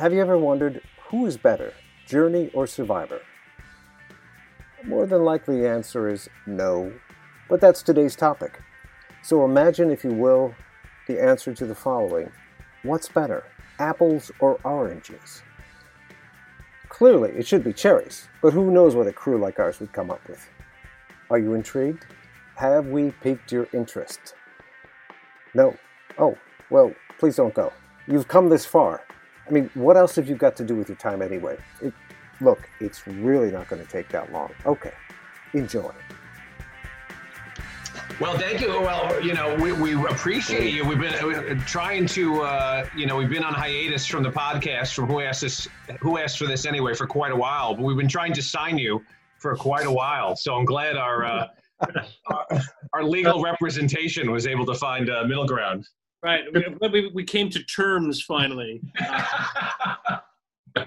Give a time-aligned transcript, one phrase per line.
[0.00, 1.74] Have you ever wondered who is better,
[2.06, 3.20] Journey or Survivor?
[4.82, 6.90] More than likely, the answer is no,
[7.50, 8.62] but that's today's topic.
[9.22, 10.54] So imagine, if you will,
[11.06, 12.32] the answer to the following
[12.82, 13.44] What's better,
[13.78, 15.42] apples or oranges?
[16.88, 20.10] Clearly, it should be cherries, but who knows what a crew like ours would come
[20.10, 20.48] up with?
[21.28, 22.06] Are you intrigued?
[22.56, 24.32] Have we piqued your interest?
[25.52, 25.76] No.
[26.16, 26.38] Oh,
[26.70, 27.70] well, please don't go.
[28.06, 29.02] You've come this far.
[29.50, 31.58] I mean, what else have you got to do with your time anyway?
[31.82, 31.92] It,
[32.40, 34.52] look, it's really not going to take that long.
[34.64, 34.92] Okay,
[35.54, 35.92] enjoy.
[38.20, 38.68] Well, thank you.
[38.68, 40.86] Well, you know, we, we appreciate you.
[40.86, 44.94] We've been uh, trying to, uh, you know, we've been on hiatus from the podcast
[44.94, 45.68] from Who Asked This,
[46.00, 48.78] Who Asked for This Anyway for quite a while, but we've been trying to sign
[48.78, 49.02] you
[49.38, 50.36] for quite a while.
[50.36, 51.46] So I'm glad our, uh,
[52.26, 52.46] our,
[52.92, 55.86] our, legal representation was able to find a middle ground.
[56.22, 56.44] Right.
[56.92, 58.80] We, we came to terms finally.
[59.00, 60.18] Uh,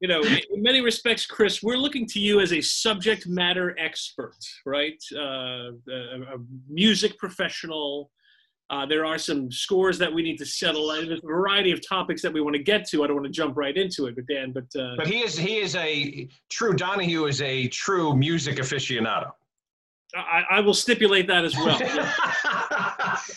[0.00, 4.36] you know, in many respects, Chris, we're looking to you as a subject matter expert,
[4.66, 5.02] right?
[5.14, 8.10] Uh, a, a, music professional.
[8.70, 11.86] Uh, there are some scores that we need to settle, and there's a variety of
[11.86, 13.04] topics that we want to get to.
[13.04, 15.36] I don't want to jump right into it, but Dan, but uh, but he is
[15.36, 19.30] he is a true Donahue is a true music aficionado.
[20.14, 21.78] I, I will stipulate that as well.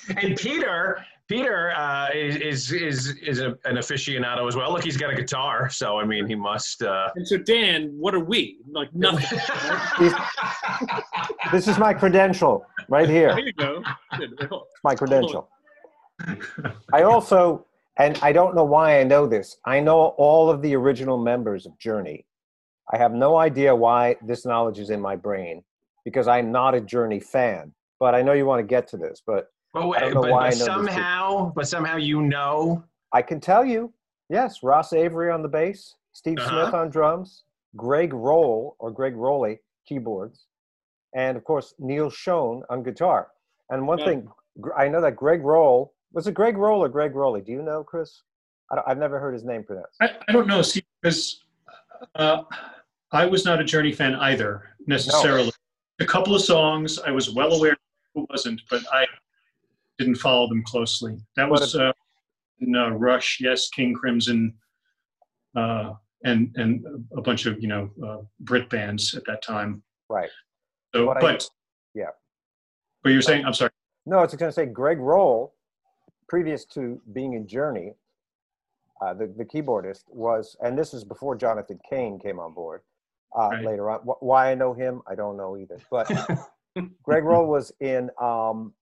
[0.21, 4.71] and Peter Peter uh, is is is a, an aficionado as well.
[4.71, 6.83] Look, he's got a guitar, so I mean, he must.
[6.83, 7.09] Uh...
[7.15, 8.59] And so, Dan, what are we?
[8.71, 9.39] Like nothing.
[11.51, 13.29] this is my credential right here.
[13.29, 13.83] There you go.
[14.19, 15.49] It's my credential.
[16.93, 17.65] I also,
[17.97, 19.57] and I don't know why I know this.
[19.65, 22.25] I know all of the original members of Journey.
[22.93, 25.63] I have no idea why this knowledge is in my brain
[26.03, 27.73] because I'm not a Journey fan.
[27.99, 31.51] But I know you want to get to this, but but, wait, but, but somehow,
[31.55, 32.83] but somehow you know.
[33.13, 33.93] I can tell you.
[34.29, 36.49] Yes, Ross Valory on the bass, Steve uh-huh.
[36.49, 37.43] Smith on drums,
[37.75, 40.47] Greg Roll or Greg Rowley keyboards,
[41.15, 43.27] and of course Neal Schon on guitar.
[43.69, 44.05] And one yeah.
[44.05, 44.27] thing
[44.75, 47.41] I know that Greg Roll was it Greg Roll or Greg Rowley?
[47.41, 48.23] Do you know, Chris?
[48.71, 49.97] I have never heard his name pronounced.
[50.01, 50.61] I, I don't know.
[50.63, 51.43] See, because
[52.15, 52.43] uh,
[53.11, 55.51] I was not a Journey fan either necessarily.
[55.99, 56.05] No.
[56.05, 57.77] A couple of songs I was well aware
[58.15, 59.05] who wasn't, but I
[59.97, 61.17] didn't follow them closely.
[61.35, 61.91] That was uh,
[62.59, 64.53] in, uh, Rush, yes, King Crimson,
[65.55, 66.83] uh, and and
[67.15, 69.83] a bunch of you know uh, Brit bands at that time.
[70.09, 70.29] Right.
[70.93, 72.09] So, what but I, yeah.
[73.03, 73.71] But you're saying, I'm sorry.
[74.05, 75.53] No, I was going to say Greg Roll,
[76.27, 77.93] previous to being in Journey,
[79.01, 82.81] uh, the the keyboardist was, and this is before Jonathan Cain came on board.
[83.37, 83.65] Uh, right.
[83.65, 85.77] Later on, why I know him, I don't know either.
[85.91, 86.09] But
[87.03, 88.73] Greg Roll was in um,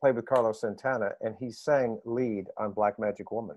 [0.00, 3.56] played with Carlos Santana, and he sang lead on Black Magic Woman.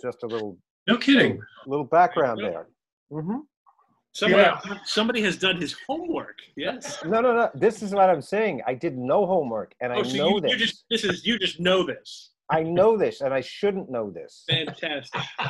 [0.00, 0.58] Just a little.
[0.88, 1.32] No kidding.
[1.32, 2.66] Little, little background there.
[3.12, 3.38] Mm-hmm.
[4.14, 4.60] Somebody, yeah.
[4.84, 6.38] somebody has done his homework.
[6.54, 7.02] Yes.
[7.04, 7.50] No, no, no.
[7.54, 8.60] This is what I'm saying.
[8.66, 10.50] I did no homework, and oh, I so know you, this.
[10.50, 12.30] You just, this is you just know this.
[12.50, 14.44] I know this, and I shouldn't know this.
[14.50, 15.22] Fantastic.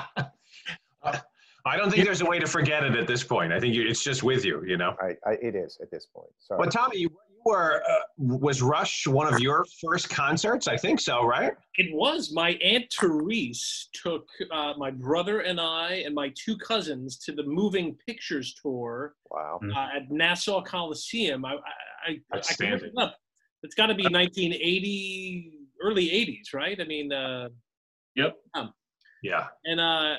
[1.65, 3.53] I don't think there's a way to forget it at this point.
[3.53, 4.94] I think you, it's just with you, you know.
[5.00, 6.31] I, I, it is at this point.
[6.38, 6.59] Sorry.
[6.59, 7.11] But Tommy, you,
[7.44, 10.69] were uh, was Rush one of your first concerts?
[10.69, 11.53] I think so, right?
[11.76, 12.32] It was.
[12.32, 17.42] My aunt Therese took uh, my brother and I and my two cousins to the
[17.42, 19.14] Moving Pictures tour.
[19.31, 19.60] Wow!
[19.75, 21.44] Uh, at Nassau Coliseum.
[21.44, 21.54] I
[22.06, 23.16] I, I, I can look it up.
[23.62, 25.52] It's got to be 1980,
[25.82, 26.81] early 80s, right?
[26.81, 27.12] I mean.
[27.12, 27.48] Uh,
[28.16, 28.36] yep.
[28.54, 28.72] Um,
[29.22, 29.47] yeah.
[29.64, 30.16] And uh,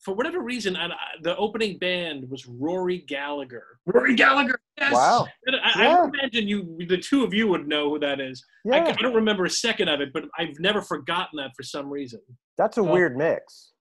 [0.00, 0.90] for whatever reason, I,
[1.22, 3.78] the opening band was Rory Gallagher.
[3.86, 4.58] Rory Gallagher.
[4.78, 4.92] Yes.
[4.92, 5.26] Wow.
[5.48, 5.96] I, yeah.
[5.96, 8.44] I, imagine you, the two of you, would know who that is.
[8.64, 8.76] Yeah.
[8.76, 11.90] I, I, don't remember a second of it, but I've never forgotten that for some
[11.90, 12.20] reason.
[12.58, 13.72] That's a weird mix.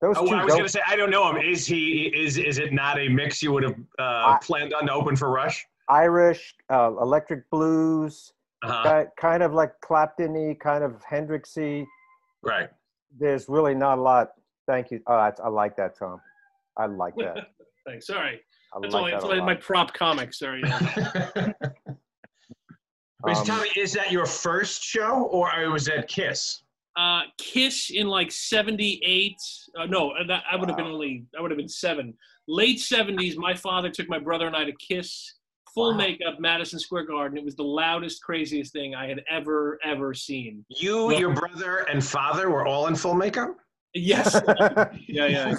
[0.00, 1.36] Those oh, two I was going to say, I don't know him.
[1.36, 2.10] Is he?
[2.14, 5.30] Is is it not a mix you would have uh, planned on to open for
[5.30, 5.64] Rush?
[5.90, 9.04] Irish, uh, electric blues, uh-huh.
[9.18, 11.84] kind of like Clapton-y, kind of Hendrixy.
[12.42, 12.70] Right.
[13.18, 14.30] There's really not a lot
[14.70, 15.00] Thank you.
[15.08, 16.20] Oh, I, I like that, Tom.
[16.76, 17.48] I like that.
[17.86, 18.06] Thanks.
[18.06, 18.40] Sorry.
[18.72, 20.32] I that's like all, that that's my prop comic.
[20.32, 20.62] Sorry.
[23.24, 26.62] Wait, um, Tommy, is that your first show or was that Kiss?
[26.96, 29.36] Uh, Kiss in like '78.
[29.76, 30.84] Uh, no, uh, that, I would have wow.
[30.84, 31.24] been only.
[31.36, 32.14] I would have been seven.
[32.46, 33.36] Late '70s.
[33.36, 35.34] My father took my brother and I to Kiss,
[35.74, 35.98] full wow.
[35.98, 37.36] makeup, Madison Square Garden.
[37.36, 40.64] It was the loudest, craziest thing I had ever, ever seen.
[40.68, 43.56] You, your brother, and father were all in full makeup.
[43.94, 44.40] Yes.
[45.08, 45.54] yeah, yeah.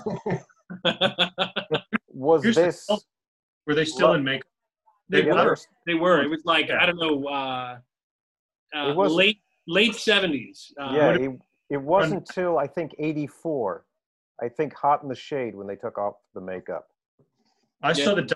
[2.08, 2.86] was Here's this?
[2.86, 3.00] The,
[3.68, 4.48] were they still in makeup?
[5.10, 5.58] They were.
[5.86, 6.22] They were.
[6.22, 7.28] It was like I don't know.
[7.28, 7.78] Uh,
[8.76, 10.72] uh, it was late late seventies.
[10.80, 11.32] Uh, yeah, it,
[11.70, 13.86] it wasn't until I think eighty four
[14.42, 16.88] I think Hot in the Shade when they took off the makeup.
[17.84, 18.06] I Yeah.
[18.06, 18.36] saw the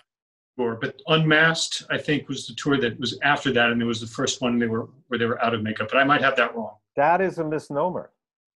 [0.57, 4.01] tour, but Unmasked, I think, was the tour that was after that, and it was
[4.01, 5.89] the first one they were where they were out of makeup.
[5.91, 6.77] But I might have that wrong.
[6.95, 8.11] That is a misnomer.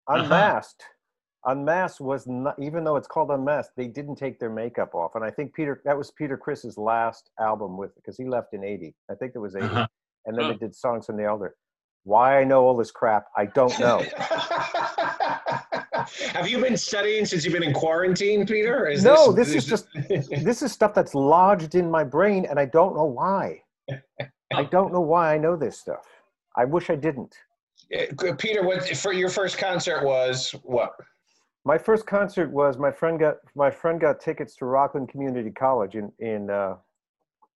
[0.08, 0.62] Uh-huh.
[1.46, 2.02] Unmasked.
[2.02, 5.16] Was not, even though it's called Unmasked, they didn't take their makeup off.
[5.16, 8.64] And I think Peter, that was Peter Criss's last album with, because he left in
[8.64, 8.94] 80.
[9.10, 9.66] I think it was 80.
[9.66, 9.88] Uh-huh.
[10.26, 10.48] And then Oh.
[10.52, 11.56] they did Songs from the Elder.
[12.04, 14.04] Why I know all this crap, I don't know.
[16.34, 18.88] Have you been studying since you've been in quarantine, Peter?
[18.88, 22.66] Is No, this is just, this is stuff that's lodged in my brain and I
[22.66, 23.62] don't know why.
[24.54, 26.06] I don't know why I know this stuff.
[26.56, 27.36] I wish I didn't.
[27.96, 30.92] Uh, Peter, what for your first concert was what?
[31.66, 35.96] My first concert was my friend got my friend got tickets to Rockland Community College
[35.96, 36.76] in in uh,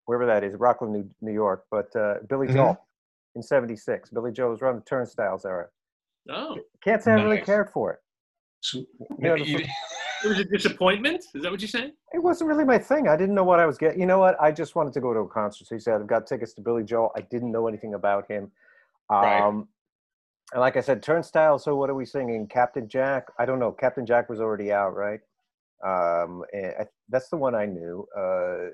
[0.07, 1.65] wherever that is, Rockland, New, New York.
[1.71, 2.55] But uh, Billy Mhm.
[2.55, 2.87] Joel
[3.37, 4.11] in '76.
[4.11, 5.69] Billy Joel was around the Turnstiles era.
[6.29, 7.99] Oh, Can't say I really cared for it.
[8.61, 8.87] So, You
[9.29, 9.59] know, You-
[10.25, 11.25] it was a disappointment.
[11.35, 11.93] Is that what you're saying?
[12.13, 13.09] it wasn't really my thing.
[13.09, 13.99] I didn't know what I was getting.
[13.99, 14.41] You know what?
[14.41, 15.67] I just wanted to go to a concert.
[15.67, 17.11] So he said, I've got tickets to Billy Joel.
[17.17, 18.53] I didn't know anything about him.
[19.11, 19.65] Um, Right.
[20.53, 21.59] And like I said, Turnstile.
[21.59, 22.47] So what are we singing?
[22.47, 23.29] Captain Jack?
[23.39, 23.73] I don't know.
[23.73, 25.21] Captain Jack was already out, right?
[25.85, 28.07] Um, and I, that's the one I knew.
[28.17, 28.71] Uh,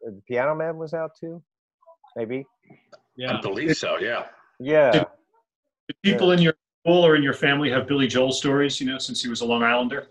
[0.00, 1.42] the Piano Man was out too,
[2.16, 2.46] maybe.
[3.16, 3.36] Yeah.
[3.36, 3.98] I believe so.
[3.98, 4.26] Yeah.
[4.58, 4.92] Yeah.
[4.92, 5.06] Did
[6.02, 8.80] people in your school or in your family have Billy Joel stories?
[8.80, 10.08] You know, since he was a Long Islander.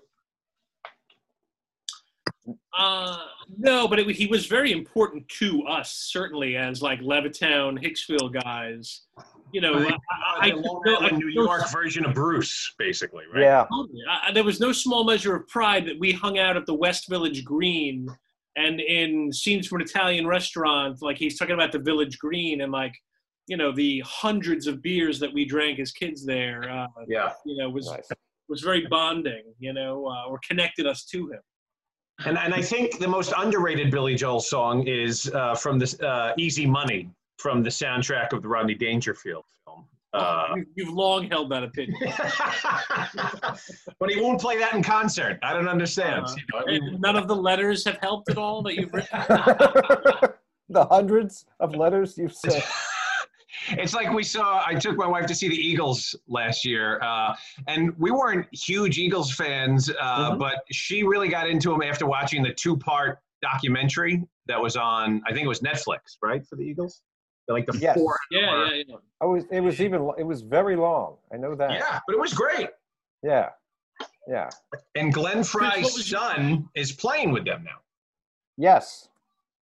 [2.78, 3.18] Uh,
[3.58, 9.02] no, but it, he was very important to us, certainly as like Levittown, Hicksville guys.
[9.54, 9.94] You know, Right.
[10.12, 13.44] I, I, the no, I- New York version of Bruce, basically, right?
[13.44, 13.66] Yeah.
[14.10, 16.74] I, I- there was no small measure of pride that we hung out at the
[16.74, 18.08] West Village Green
[18.56, 22.72] and in scenes from an Italian restaurant, like he's talking about the Village Green and
[22.72, 22.94] like,
[23.48, 27.32] you know, the hundreds of beers that we drank as kids there, uh, Yeah.
[27.46, 28.10] you know, was, Nice.
[28.50, 31.40] was very bonding, you know, uh, or connected us to him.
[32.26, 36.34] And and I think the most underrated Billy Joel song is uh, from this uh,
[36.36, 39.86] "Easy Money" from the soundtrack of the Rodney Dangerfield film.
[40.14, 42.00] Uh, You- You've long held that opinion.
[44.00, 45.40] but he won't play that in concert.
[45.44, 46.26] I don't understand.
[46.26, 49.10] Uh, You know, And none of the letters have helped at all that you've written.
[50.70, 52.64] the hundreds of letters you've sent.
[53.72, 54.64] it's like we saw.
[54.66, 57.36] I took my wife to see the Eagles last year, uh,
[57.68, 60.40] and we weren't huge Eagles fans, uh, Mhm.
[60.40, 65.22] but she really got into them after watching the two-part documentary that was on.
[65.28, 67.02] I think it was Netflix, right, for the Eagles.
[67.50, 67.98] Like the Yes.
[67.98, 68.18] four.
[68.32, 68.96] Yeah, yeah, yeah.
[69.22, 69.46] I was.
[69.52, 70.10] It was even.
[70.18, 71.16] It was very long.
[71.34, 71.72] I know that.
[71.72, 72.70] Yeah, but it was great.
[73.24, 73.50] Yeah.
[74.28, 74.50] Yeah.
[74.96, 77.78] And Glenn Frey's what was your- son is playing with them now.
[78.58, 79.10] Yes.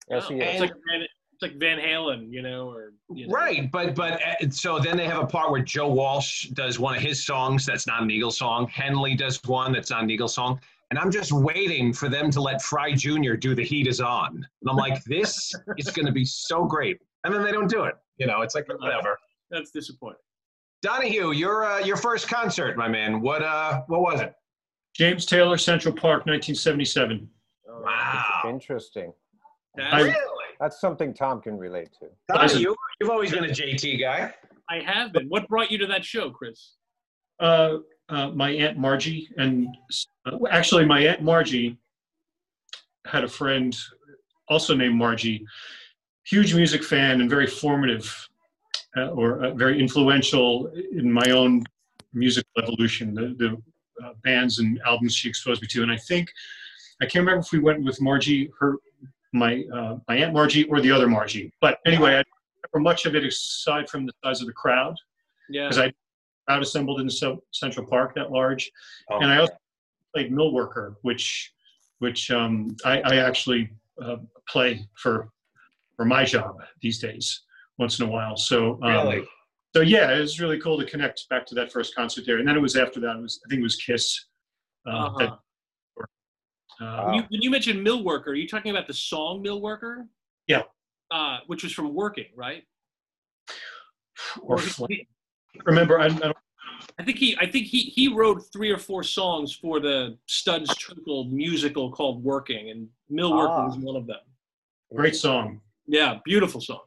[0.09, 3.33] Yes, Oh, he it's like Van, it's like Van Halen, you know, or you know.
[3.33, 6.95] Right, but but uh, so then they have a part where Joe Walsh does one
[6.95, 8.67] of his songs that's not an Eagle song.
[8.67, 10.59] Henley does one that's not an Eagle song.
[10.91, 13.35] And I'm just waiting for them to let Frey Jr.
[13.35, 14.35] do the heat is on.
[14.61, 16.97] And I'm like, this is going to be so great.
[17.23, 17.95] And then they don't do it.
[18.17, 19.17] You know, it's like whatever.
[19.51, 20.19] That's disappointing.
[20.81, 23.21] Donahue, your uh, your first concert, my man.
[23.21, 24.33] What uh what was it?
[24.95, 27.29] James Taylor, Central Park, 1977.
[27.69, 28.41] Oh, Wow.
[28.49, 29.13] Interesting.
[29.75, 30.15] That's, I- Really?
[30.59, 32.07] That's something Tom can relate to.
[32.33, 34.33] Donahue, you've always been a JT guy.
[34.69, 35.27] I have been.
[35.29, 36.75] What brought you to that show, Chris?
[37.39, 37.77] Uh,
[38.09, 39.67] uh, my aunt Margie, and
[40.25, 41.77] uh, actually, my aunt Margie
[43.05, 43.77] had a friend
[44.49, 45.45] also named Margie,
[46.29, 48.05] huge music fan and very formative
[48.97, 51.63] uh, or uh, very influential in my own
[52.13, 53.13] musical evolution.
[53.13, 56.31] The, the uh, bands and albums she exposed me to, and I think
[57.01, 58.75] I can't remember if we went with Margie, her,
[59.33, 61.51] my uh, my aunt Margie, or the other Margie.
[61.61, 62.23] But anyway, I
[62.73, 64.95] remember much of it aside from the size of the crowd
[65.49, 65.67] Yeah.
[65.67, 65.93] because I
[66.47, 68.71] crowd assembled in Cen- Central Park that large,
[69.09, 69.53] Oh, and I also
[70.13, 71.51] played mill worker, which
[71.99, 73.69] which um, I, I actually
[74.01, 74.17] uh,
[74.47, 75.29] play for
[75.99, 77.41] for my job these days
[77.77, 78.37] once in a while.
[78.37, 79.23] So um, really?
[79.75, 82.47] so yeah, it was really cool to connect back to that first concert there, and
[82.47, 83.17] then it was after that.
[83.17, 84.27] It was I think it was Kiss.
[84.87, 85.17] Uh, Uh-huh.
[85.19, 89.41] that, uh, When you, when you mentioned Mill Worker, are you talking about the song
[89.41, 90.07] Mill Worker?
[90.47, 90.61] Yeah.
[91.11, 92.63] Uh, which was from Working, right?
[94.41, 95.07] or he- Fl- he-
[95.65, 96.37] remember, I, I don't,
[96.97, 100.69] I think he I think he he wrote three or four songs for the Studs
[100.77, 103.65] Terkel musical called Working, and Mill Worker Ah.
[103.67, 104.23] was one of them.
[104.95, 105.59] great song.
[105.89, 106.81] Yeah, beautiful song.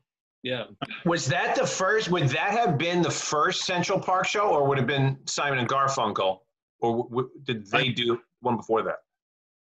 [0.45, 0.65] Yeah.
[1.05, 2.09] Was that the first?
[2.11, 5.59] Would that have been the first Central Park show, or would it have been Simon
[5.59, 6.39] and Garfunkel,
[6.81, 8.99] or w- w- did they do one before that?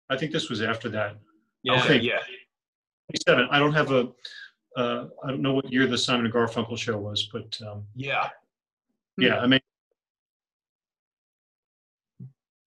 [0.10, 1.18] I think this was after that.
[1.64, 1.80] Yeah.
[1.84, 2.20] Okay, yeah.
[3.26, 3.48] 27.
[3.52, 4.10] I don't have a.
[4.76, 8.30] Uh, I don't know what year the Simon and Garfunkel show was, but um, Yeah.
[9.18, 9.60] yeah, I mean,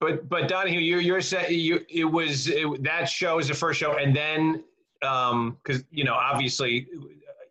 [0.01, 3.79] But but Donahue, you you're saying you it was it, that show was the first
[3.79, 4.63] show, and then
[5.03, 6.87] um because you know obviously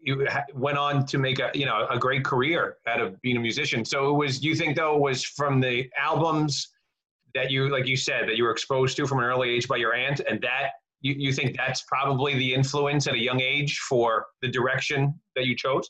[0.03, 3.37] you ha- went on to make a you know a great career out of being
[3.37, 3.85] a musician.
[3.85, 6.69] So it was you think though it was from the albums
[7.35, 9.77] that you like you said that you were exposed to from an early age by
[9.77, 13.79] your aunt, and that you, you think that's probably the influence at a young age
[13.79, 15.89] for the direction that you chose?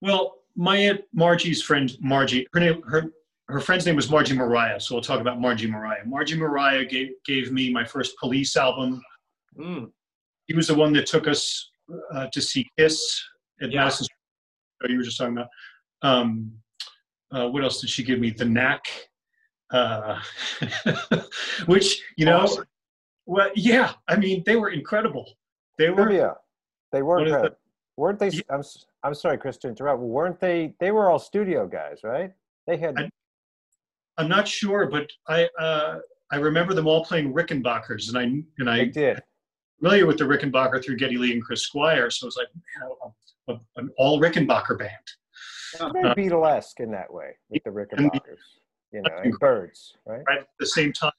[0.00, 3.12] Well, my aunt Margie's friend Margie, her name, her
[3.48, 6.04] her friend's name was Margie Mariah, so we'll talk about Margie Mariah.
[6.04, 9.02] Margie Mariah gave gave me my first Police album.
[9.58, 9.90] Mm.
[10.48, 11.70] He was the one that took us
[12.12, 13.22] uh, to see Kiss
[13.62, 13.80] at Yeah.
[13.82, 14.06] Madison.
[14.06, 15.48] Square- You were just talking about.
[16.02, 16.52] Um,
[17.30, 18.30] uh, what else did she give me?
[18.30, 18.84] The Knack,
[19.70, 20.18] uh,
[21.66, 22.64] which you know, Awesome.
[23.26, 23.92] well, yeah.
[24.08, 25.30] I mean, they were incredible.
[25.76, 25.96] They were.
[25.96, 26.36] Trivia.
[26.92, 27.32] They What weren't.
[27.32, 27.56] uh, the-
[27.98, 28.28] weren't they?
[28.30, 28.40] Yeah.
[28.50, 28.60] I'm.
[28.60, 30.00] s- I'm sorry, Chris, to interrupt.
[30.00, 30.74] Weren't they?
[30.80, 32.32] They were all studio guys, right?
[32.66, 32.98] They had.
[32.98, 33.10] I-
[34.16, 35.98] I'm not sure, but I uh,
[36.32, 39.22] I remember them all playing Rickenbackers, and I and they I did.
[39.78, 42.90] Familiar with the Rickenbacker through Geddy Lee and Chris Squire, so it was like man,
[43.48, 45.92] a, a, an all Rickenbacker band.
[45.92, 48.38] Very Beatlesque in that way with the Rickenbackers.
[48.92, 50.22] You know, and Byrds, right?
[50.26, 51.12] Right at the same time,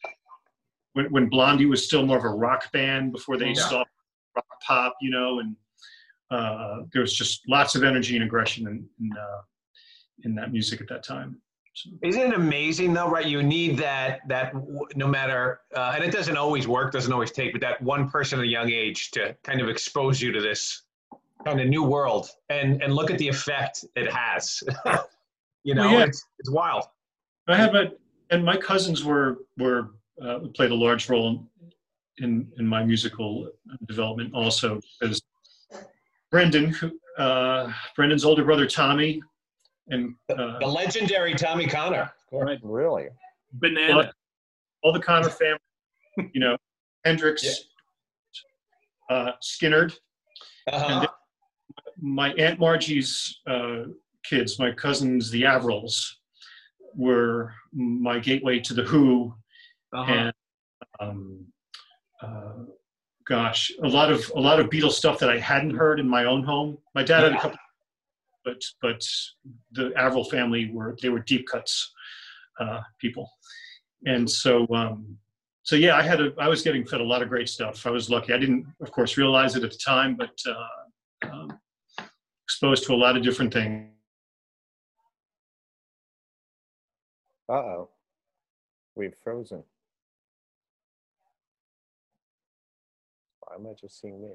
[0.94, 3.54] when when Blondie was still more of a rock band before they Yeah.
[3.54, 3.92] stopped
[4.36, 5.56] rock pop, you know, and
[6.32, 9.42] uh, there was just lots of energy and aggression in in, uh,
[10.24, 11.42] in that music at that time.
[12.04, 13.26] Isn't it amazing though, right?
[13.26, 14.54] You need that that
[14.96, 18.40] no matter, uh, and it doesn't always work, doesn't always take, but that one person
[18.40, 20.84] at a young age to kind of expose you to this
[21.46, 24.62] kind of new world, and and look at the effect it has.
[25.64, 26.06] you know, Well, yeah.
[26.06, 26.84] it's it's wild.
[27.48, 27.92] I had my
[28.30, 31.46] and my cousins were were uh, played a large role
[32.18, 33.50] in in my musical
[33.88, 35.22] development also because
[36.32, 36.76] Brendan,
[37.18, 39.22] uh, Brendan's older brother Tommy,
[39.90, 42.12] and uh, The legendary Tommy Connor.
[42.32, 42.60] Right.
[42.64, 43.08] Really?
[43.54, 44.12] Banana.
[44.84, 45.60] all the Connor family,
[46.34, 46.56] you know,
[47.06, 47.46] Hendrix,
[49.10, 49.94] uh, Skynyrd,
[50.72, 51.08] Uh-huh.
[51.98, 53.86] my aunt Margie's uh,
[54.24, 56.06] kids, my cousins, the Avrils,
[56.96, 59.34] were my gateway to the Who
[59.94, 60.12] Uh-huh.
[60.14, 60.34] and
[61.00, 61.46] um,
[62.22, 62.54] uh,
[63.26, 66.26] gosh, a lot of a lot of Beatles stuff that I hadn't heard in my
[66.26, 66.78] own home.
[66.94, 67.58] My dad had a couple,
[68.50, 69.06] but but
[69.72, 71.92] the Avril family were they were deep cuts
[72.60, 73.30] uh, people,
[74.06, 75.18] and so um,
[75.64, 77.86] so yeah, I had a I was getting fed a lot of great stuff.
[77.86, 78.34] I was lucky.
[78.34, 81.60] I didn't, of course, realize it at the time, but uh, um,
[82.46, 83.90] exposed to a lot of different things.
[87.48, 87.90] Uh oh.
[88.96, 89.64] We've frozen.
[93.40, 94.34] Why am I just seeing me?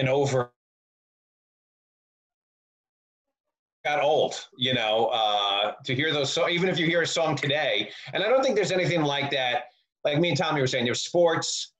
[0.00, 0.52] And over
[3.84, 7.36] got old you know uh to hear those so even if you hear a song
[7.36, 7.90] today.
[8.12, 9.64] And i don't think there's anything like that.
[10.04, 11.72] Like me and tommy were saying there's sports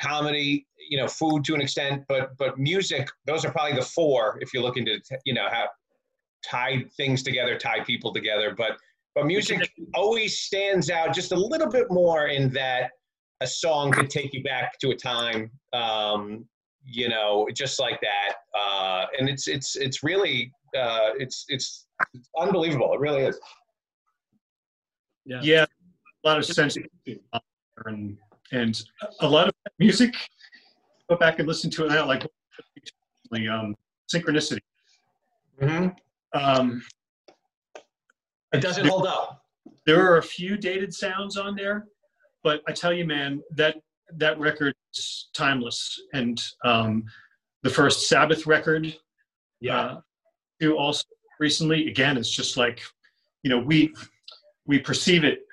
[0.00, 4.38] comedy you know food to an extent but but music those are probably the four
[4.40, 5.68] if you're looking to you know have
[6.44, 8.54] tie things together tie people together.
[8.56, 8.78] But
[9.14, 12.90] but music always stands out just a little bit more in that
[13.40, 16.44] a song could take you back to a time um
[16.90, 18.34] you know, just like that.
[18.58, 22.92] Uh, and it's it's it's really uh, it's it's it's unbelievable.
[22.94, 23.38] It really is.
[25.24, 25.40] Yeah.
[25.42, 25.66] Yeah,
[26.24, 26.76] a lot of sense
[27.86, 28.16] and
[28.52, 28.82] and
[29.20, 30.14] a lot of music.
[31.10, 32.26] Go back and listen to it now, like
[33.50, 33.74] um,
[34.12, 34.60] synchronicity.
[35.60, 35.88] Mm-hmm.
[36.38, 36.82] Um,
[38.52, 39.42] It doesn't hold up.
[39.86, 41.86] there are a few dated sounds on there,
[42.42, 43.76] but I tell you, man, that
[44.16, 46.00] that record is timeless.
[46.12, 47.04] And um,
[47.62, 48.94] the first Sabbath record,
[49.60, 49.80] Yeah.
[49.80, 50.00] uh,
[50.60, 51.04] too, also
[51.40, 52.80] recently, again, it's just like,
[53.42, 53.94] you know, we
[54.66, 55.46] we perceive it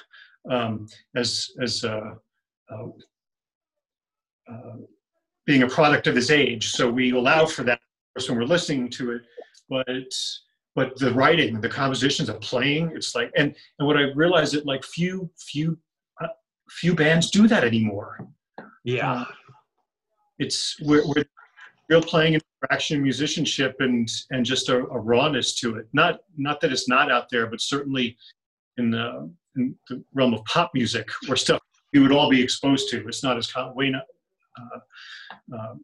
[0.50, 2.14] um, as as uh,
[2.70, 2.86] uh,
[4.50, 4.76] uh,
[5.46, 7.80] being a product of his age, so we allow for that
[8.28, 9.22] when we're listening to it.
[9.68, 9.86] But
[10.74, 14.66] but the writing, the compositions, the playing, it's like, and and what I realized that
[14.66, 15.78] like few few
[16.80, 18.26] few bands do that anymore.
[18.84, 19.12] yeah.
[19.12, 19.24] Uh,
[20.38, 21.24] it's we're, we're
[21.88, 25.86] real playing interaction, musicianship, and and just a, a rawness to it.
[25.92, 28.16] Not not that it's not out there, but certainly
[28.78, 31.60] in the, in the realm of pop music, where stuff
[31.92, 33.06] we would all be exposed to.
[33.06, 34.04] It's not as com- way not.
[34.58, 35.74] Uh, uh,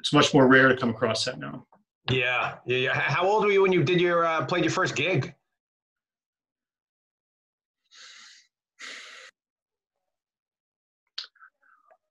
[0.00, 1.66] it's much more rare to come across that now.
[2.10, 2.56] Yeah.
[2.66, 2.76] Yeah.
[2.76, 2.94] yeah.
[2.94, 5.34] How old were you when you did your uh, played your first gig?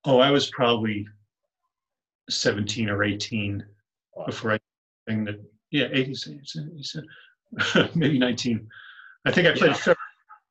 [0.07, 1.05] Oh, I was probably
[2.29, 3.63] 17 or 18
[4.25, 4.59] before I
[5.05, 6.15] think that, yeah, 80,
[7.95, 8.69] maybe 19.
[9.25, 9.73] I think I played, yeah.
[9.73, 9.97] February,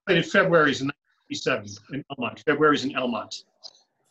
[0.06, 0.92] played at February's in
[1.30, 2.44] 1987 in Elmont.
[2.44, 3.44] February's in Elmont.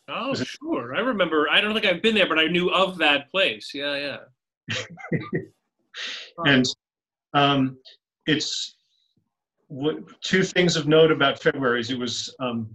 [0.07, 0.95] Oh, sure.
[0.95, 1.47] I remember.
[1.49, 3.71] I don't think I've been there, but I knew of that place.
[3.73, 4.17] Yeah,
[4.67, 4.77] yeah.
[6.45, 6.65] and
[7.35, 7.77] um,
[8.25, 8.75] it's
[9.67, 11.91] what, two things of note about February's.
[11.91, 12.69] It was um,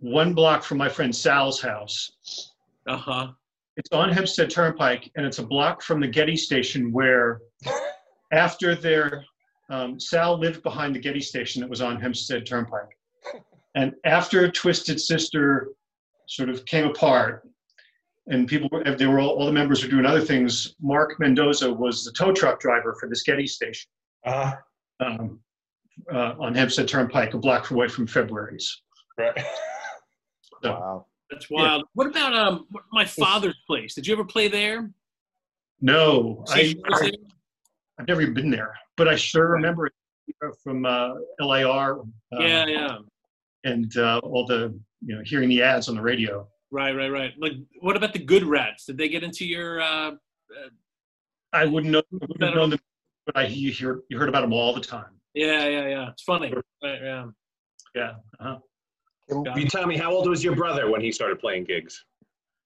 [0.00, 2.12] one block from my friend Sal's house.
[2.86, 3.28] Uh huh.
[3.76, 7.40] It's on Hempstead Turnpike, and it's a block from the Getty station where,
[8.30, 9.24] after their
[9.70, 12.98] um, Sal lived behind the Getty station that was on Hempstead Turnpike,
[13.74, 15.68] and after Twisted Sister
[16.26, 17.48] sort of came apart,
[18.26, 20.74] and people were, they were all, all the members were doing other things.
[20.80, 23.88] Mark Mendoza was the tow truck driver for this Getty station.
[24.24, 24.54] Uh-huh.
[25.00, 25.40] Um,
[26.12, 28.82] uh, on Hempstead Turnpike, a block away from February's.
[29.18, 29.36] Right.
[30.62, 31.06] So, wow.
[31.30, 31.80] That's wild.
[31.80, 31.86] Yeah.
[31.94, 33.94] What about um my father's place?
[33.94, 34.90] Did you ever play there?
[35.80, 37.10] No, I, I,
[37.98, 39.92] have never even been there, but I sure remember it
[40.62, 42.00] from uh, LIR.
[42.00, 42.04] Uh,
[42.38, 42.98] yeah, yeah.
[43.64, 46.46] And uh, all the you know hearing the ads on the radio.
[46.70, 47.32] Right, right, right.
[47.38, 48.86] Like, what about the Good Rats?
[48.86, 49.80] Did they get into your?
[49.80, 50.14] Uh, uh
[51.52, 52.02] I wouldn't know.
[52.12, 52.80] I wouldn't known them,
[53.26, 55.20] but I you hear you heard about them all the time.
[55.34, 56.10] Yeah, yeah, yeah.
[56.10, 56.52] It's funny.
[56.82, 57.26] Right, yeah.
[57.94, 58.12] Yeah.
[58.38, 58.58] Uh-huh.
[59.56, 62.04] You tell me, how old was your brother when he started playing gigs?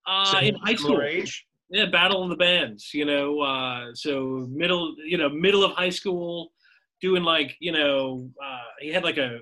[0.06, 1.02] Uh, in high school.
[1.02, 1.46] Age?
[1.68, 2.94] Yeah, Battle of the Bands.
[2.94, 6.52] You know, uh, so middle, you know, middle of high school,
[7.00, 9.40] doing like, you know, uh, he had like a,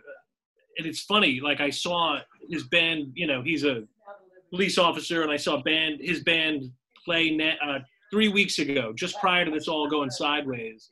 [0.76, 1.40] and it's funny.
[1.40, 2.18] Like I saw
[2.50, 3.12] his band.
[3.14, 3.84] You know, he's a
[4.50, 6.70] police officer, and I saw band his band
[7.04, 7.78] play uh,
[8.10, 10.88] three weeks ago, just prior to this all going sideways.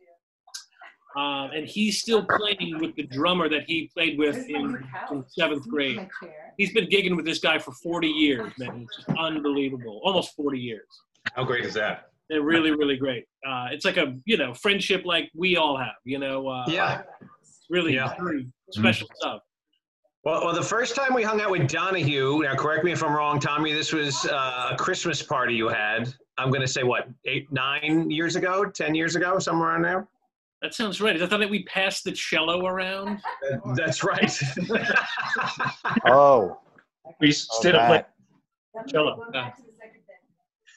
[1.17, 5.69] Uh, and he's still playing with the drummer that he played with in, in, seventh
[5.69, 6.09] grade.
[6.57, 8.83] He's been gigging with this guy for 40 years, man.
[8.83, 10.01] It's just unbelievable.
[10.05, 10.87] Almost 40 years.
[11.35, 12.11] How great is that?
[12.31, 13.25] They're really, really great.
[13.47, 16.49] Uh, it's like a, you know, friendship like we all have, you know.
[16.49, 17.03] Uh, yeah.
[17.69, 18.15] Really, yeah.
[18.19, 19.29] really special mm-hmm.
[19.29, 19.43] stuff.
[20.25, 23.13] Well, well, the first time we hung out with Donahue, now correct me if I'm
[23.13, 26.15] wrong, Tommy, this was uh, a Christmas party you had.
[26.39, 30.09] I'm going to say, what, eight, nine years ago, 10 years ago, somewhere around there?
[30.63, 31.21] That sounds right.
[31.21, 33.21] I thought that we passed the cello around.
[33.75, 34.33] That's right.
[36.07, 36.61] oh.
[37.21, 38.05] We instead up play
[38.87, 39.27] cello.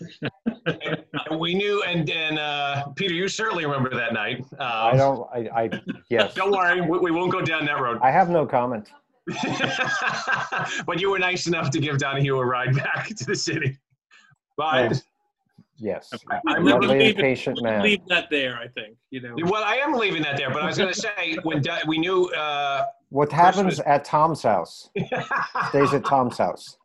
[0.66, 4.40] and we knew, and and uh, Peter, you certainly remember that night.
[4.54, 5.30] Um, I don't.
[5.32, 5.70] I, I
[6.10, 6.34] yes.
[6.34, 8.00] don't worry, we, we, won't go down that road.
[8.02, 8.90] I have no comment.
[10.86, 13.78] but you were nice enough to give Donahue a ride back to the city.
[14.58, 15.02] But
[15.78, 16.10] Yes,
[16.48, 17.84] I'm lovely and patient man.
[17.84, 18.96] Leave that there, I think.
[19.10, 19.36] You know.
[19.44, 22.26] Well, I am leaving that there, but I was going to say when we knew.
[22.30, 23.88] Uh, what happens Christmas.
[23.88, 24.90] at Tom's house
[25.70, 26.78] stays at Tom's house.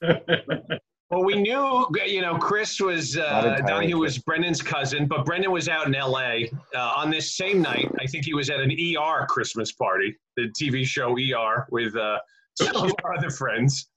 [0.02, 5.68] well, we knew, you know, Chris was uh, Donahue was Brendan's cousin, but Brendan was
[5.68, 6.50] out in L.A.
[6.74, 7.90] Uh, on this same night.
[8.00, 12.18] I think he was at an ER Christmas party, the TV show ER, with uh,
[12.60, 13.88] some of our other friends.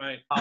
[0.00, 0.18] Right.
[0.30, 0.40] Uh,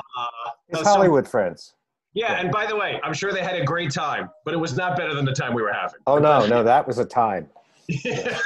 [0.67, 1.73] His Hollywood so, friends.
[2.17, 4.75] Yeah, and by the way, I'm sure they had a great time, but it was
[4.75, 5.99] not better than the time we were having.
[6.07, 7.47] Oh no, no, that was a time.
[7.87, 8.39] yeah.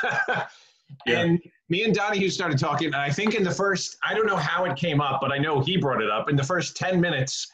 [1.08, 4.36] And me and Donahue started talking, and I think in the first, I don't know
[4.36, 6.30] how it came up, but I know he brought it up.
[6.30, 7.50] In the first 10 minutes,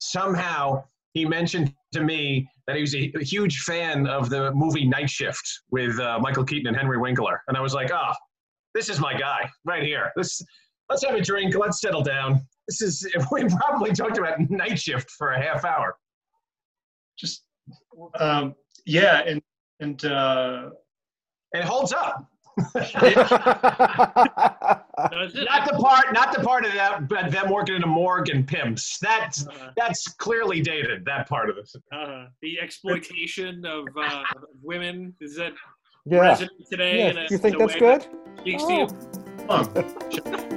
[0.00, 0.82] somehow
[1.14, 5.08] he mentioned to me that he was a, a huge fan of the movie Night
[5.08, 7.42] Shift with uh, Michael Keaton and Henry Winkler.
[7.46, 8.12] And I was like, oh,
[8.74, 10.10] this is my guy right here.
[10.16, 10.42] This,
[10.88, 15.10] let's have a drink, let's settle down this is we probably talked about night shift
[15.10, 15.96] for a half hour.
[17.18, 17.42] Just
[18.18, 18.54] um,
[18.86, 19.42] yeah, and
[19.80, 20.70] and uh,
[21.52, 22.26] it holds up.
[22.74, 22.84] not
[25.64, 28.98] the part, not the part of that, but them working in a morgue and pimps.
[29.00, 31.04] That's uh, that's clearly dated.
[31.04, 31.74] That part of this.
[31.92, 34.24] Uh, the exploitation of, uh,
[34.62, 35.52] women is that
[36.04, 36.38] yeah.
[36.70, 37.12] today.
[37.14, 37.20] Yeah.
[37.20, 38.06] A, you think that's good?
[39.48, 40.56] oh.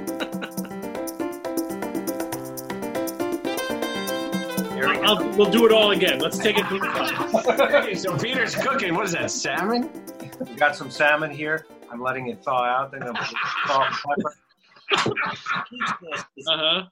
[5.04, 6.18] I'll, we'll do it all again.
[6.18, 6.64] Let's take it.
[6.64, 8.94] okay, so Peter's cooking.
[8.94, 9.30] What is that?
[9.30, 9.90] Salmon?
[10.40, 11.66] We got some salmon here.
[11.90, 12.92] I'm letting it thaw out.
[12.92, 13.14] Then I'm
[13.66, 14.34] salt and pepper.
[16.46, 16.84] Uh-huh.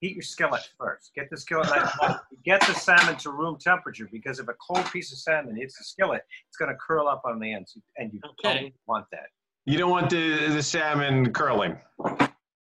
[0.00, 1.12] Heat your skillet first.
[1.14, 2.16] Get the skillet nice.
[2.44, 5.84] Get the salmon to room temperature because if a cold piece of salmon hits the
[5.84, 8.60] skillet, it's going to curl up on the ends, and you okay.
[8.60, 9.28] don't want that.
[9.64, 11.78] You don't want the the salmon curling.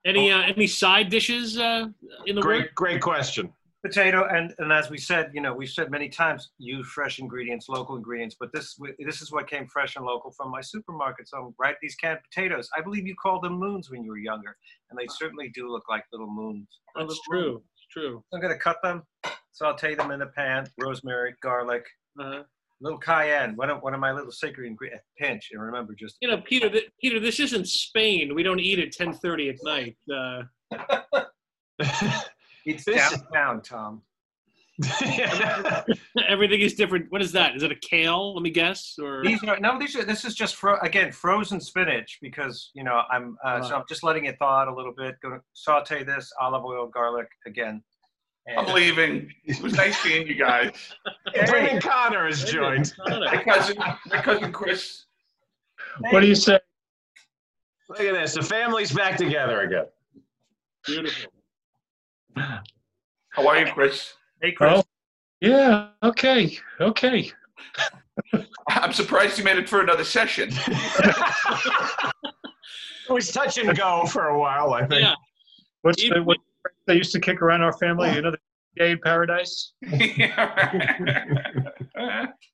[0.07, 1.89] Any uh, any side dishes uh,
[2.27, 3.53] in the great great question
[3.88, 7.68] potato and and as we said you know we've said many times use fresh ingredients
[7.68, 11.55] local ingredients but this this is what came fresh and local from my supermarket so
[11.59, 14.57] right these canned potatoes i believe you called them moons when you were younger
[14.90, 17.62] and they certainly do look like little moons that's little true moons.
[17.74, 19.03] it's true i'm going to cut them
[19.53, 21.85] saute them in a pan rosemary garlic
[22.20, 22.42] uh-huh.
[22.81, 25.05] little cayenne, one of one of my little sacred ingredients.
[25.18, 26.68] Pinch, and remember, just You know, Peter.
[26.68, 28.35] Th- Peter, this isn't Spain.
[28.35, 29.96] We don't eat at ten thirty at night.
[30.12, 30.42] Uh,
[32.68, 34.02] it's This- downtown, Tom.
[36.28, 37.11] everything is different.
[37.11, 37.57] What is that?
[37.57, 38.35] Is it a kale?
[38.35, 38.96] Let me guess.
[39.02, 40.04] Or These are no, these are.
[40.04, 44.04] This is just fro- again frozen spinach because you know I'm uh, so I'm just
[44.04, 45.16] letting it thaw out a little bit.
[45.20, 47.83] Going to saute this olive oil, garlic again.
[48.57, 49.31] I'm leaving.
[49.44, 50.70] It was nice seeing you guys.
[51.48, 52.94] Brendan Connor has joined.
[53.07, 53.76] My cousin,
[54.07, 55.04] my cousin Chris.
[56.11, 56.59] What do you say?
[57.88, 58.35] Look at this.
[58.35, 59.87] The family's back together again.
[60.87, 61.33] Beautiful.
[62.37, 64.14] How are you, Chris?
[64.43, 64.73] hey, Chris.
[64.75, 64.85] Oh,
[65.41, 65.88] yeah.
[66.03, 66.59] Okay.
[66.81, 67.31] Okay.
[68.69, 70.51] I'm surprised you made it for another session.
[73.09, 75.01] It was touch and go for a while, I think.
[75.01, 75.14] Yeah.
[75.83, 76.37] What's Even the, what
[76.87, 78.12] they used to kick around our family?
[78.12, 78.38] You know, the
[78.77, 79.73] gay in paradise.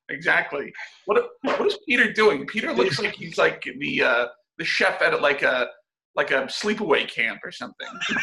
[0.09, 0.73] exactly.
[1.07, 2.47] What what is Peter doing?
[2.47, 4.27] Peter looks like he's like the uh,
[4.59, 5.69] the chef at like a
[6.17, 7.89] like a sleepaway camp or something.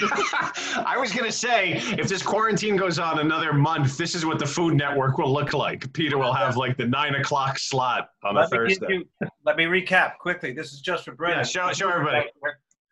[0.86, 4.40] I was going to say, if this quarantine goes on another month, this is what
[4.40, 5.92] the Food Network will look like.
[5.94, 8.94] Peter will have like the nine o'clock slot on a Let me, give Thursday.
[9.22, 10.54] you, let me recap quickly.
[10.54, 11.40] This is just for Brendan.
[11.40, 12.28] Yeah, show- show everybody.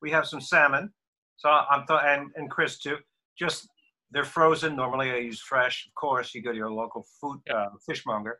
[0.02, 0.92] We have some salmon.
[1.38, 2.98] So I'm th- and and Chris too.
[3.38, 3.68] Just
[4.12, 4.76] they're frozen.
[4.76, 5.86] Normally I use fresh.
[5.88, 8.38] Of course, you go to your local food uh, fishmonger.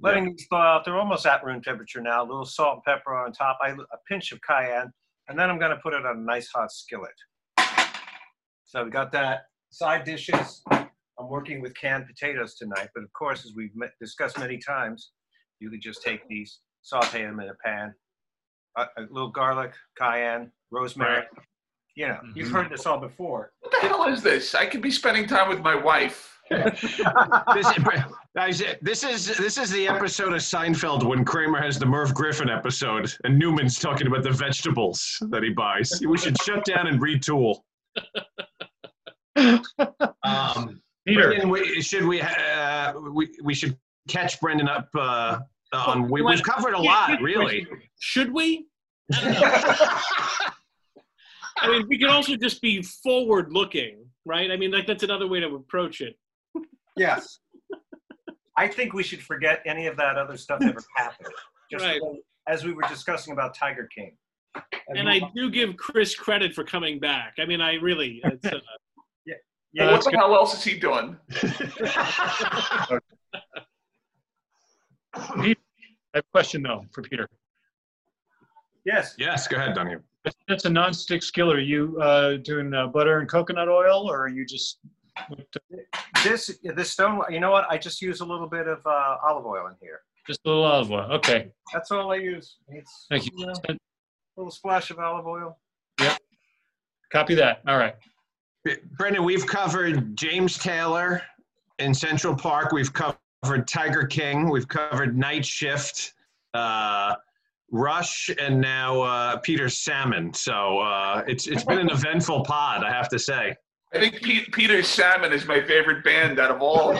[0.00, 0.84] Letting these thaw out.
[0.84, 2.22] They're almost at room temperature now.
[2.22, 3.58] A little salt and pepper on top.
[3.62, 3.76] I, a
[4.08, 4.92] pinch of cayenne,
[5.28, 7.12] and then I'm going to put it on a nice hot skillet.
[8.64, 9.42] So we got that.
[9.70, 10.62] Side dishes.
[10.70, 15.12] I'm working with canned potatoes tonight, but of course, as we've met, discussed many times,
[15.60, 17.94] you could just take these, saute them in a pan.
[18.76, 21.24] A, a little garlic, cayenne, rosemary.
[21.96, 22.56] You know, you've mm-hmm.
[22.56, 23.52] heard this all before.
[23.60, 24.54] What the hell is this?
[24.54, 26.36] I could be spending time with my wife.
[26.50, 26.98] this,
[28.36, 32.50] guys, this is this is the episode of Seinfeld when Kramer has the Merv Griffin
[32.50, 36.02] episode and Newman's talking about the vegetables that he buys.
[36.06, 37.60] We should shut down and retool.
[40.24, 41.28] Um, Peter.
[41.28, 43.76] Brendan, we, should we, uh, we we should
[44.08, 45.40] catch Brendan up uh,
[45.72, 46.08] on?
[46.08, 47.66] We, we've covered a lot, really.
[48.00, 48.66] Should we?
[49.12, 50.00] I.
[51.58, 54.50] I mean, we can also just be forward looking, right?
[54.50, 56.16] I mean, like that's another way to approach it.
[56.96, 57.38] Yes.
[58.56, 61.28] I think we should forget any of that other stuff ever happened.
[61.70, 62.00] Just Right.
[62.46, 64.16] as we were discussing about Tiger King.
[64.88, 67.34] And I do give Chris credit for coming back.
[67.40, 68.20] I mean, I really.
[68.24, 68.60] It's, uh,
[69.26, 69.34] yeah,
[69.86, 70.20] what that's the good.
[70.20, 71.16] hell else is he doing?
[75.14, 75.54] I have
[76.14, 77.28] a question though for Peter.
[78.84, 79.14] yes.
[79.18, 79.96] yes, go ahead, Donnie.
[80.48, 81.56] That's a non-stick skillet.
[81.56, 84.78] Are you uh, doing uh, butter and coconut oil, or are you just?
[86.22, 87.22] This this stone.
[87.30, 87.66] You know what?
[87.70, 90.00] I just use a little bit of uh, olive oil in here.
[90.26, 91.12] Just a little olive oil.
[91.12, 92.56] Okay, That's all I use.
[92.68, 93.46] It's thank you.
[93.46, 93.76] know, a
[94.36, 95.58] little splash of olive oil.
[97.12, 97.62] Copy that.
[97.68, 97.94] All right.
[98.96, 101.22] Brendan, we've covered James Taylor
[101.78, 102.72] in Central Park.
[102.72, 104.48] We've covered Tiger King.
[104.48, 106.14] We've covered Night Shift,
[106.54, 107.14] uh,
[107.70, 110.32] Rush, and now uh, Peter Salmon.
[110.34, 113.54] So uh, it's it's been an eventful pod, I have to say.
[113.94, 116.94] I think Pete, Peter Salmon is my favorite band out of all.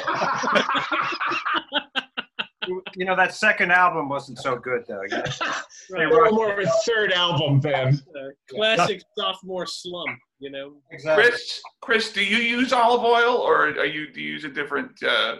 [2.68, 5.02] You, you know that second album wasn't so good though.
[5.11, 5.24] Yeah.
[5.90, 6.09] right.
[6.09, 8.02] We're more of a third album band.
[8.14, 10.74] Uh, classic sophomore slump, you know.
[10.92, 11.24] Exactly.
[11.24, 14.90] Chris, Chris, do you use olive oil or are you do you use a different?
[15.02, 15.37] Uh,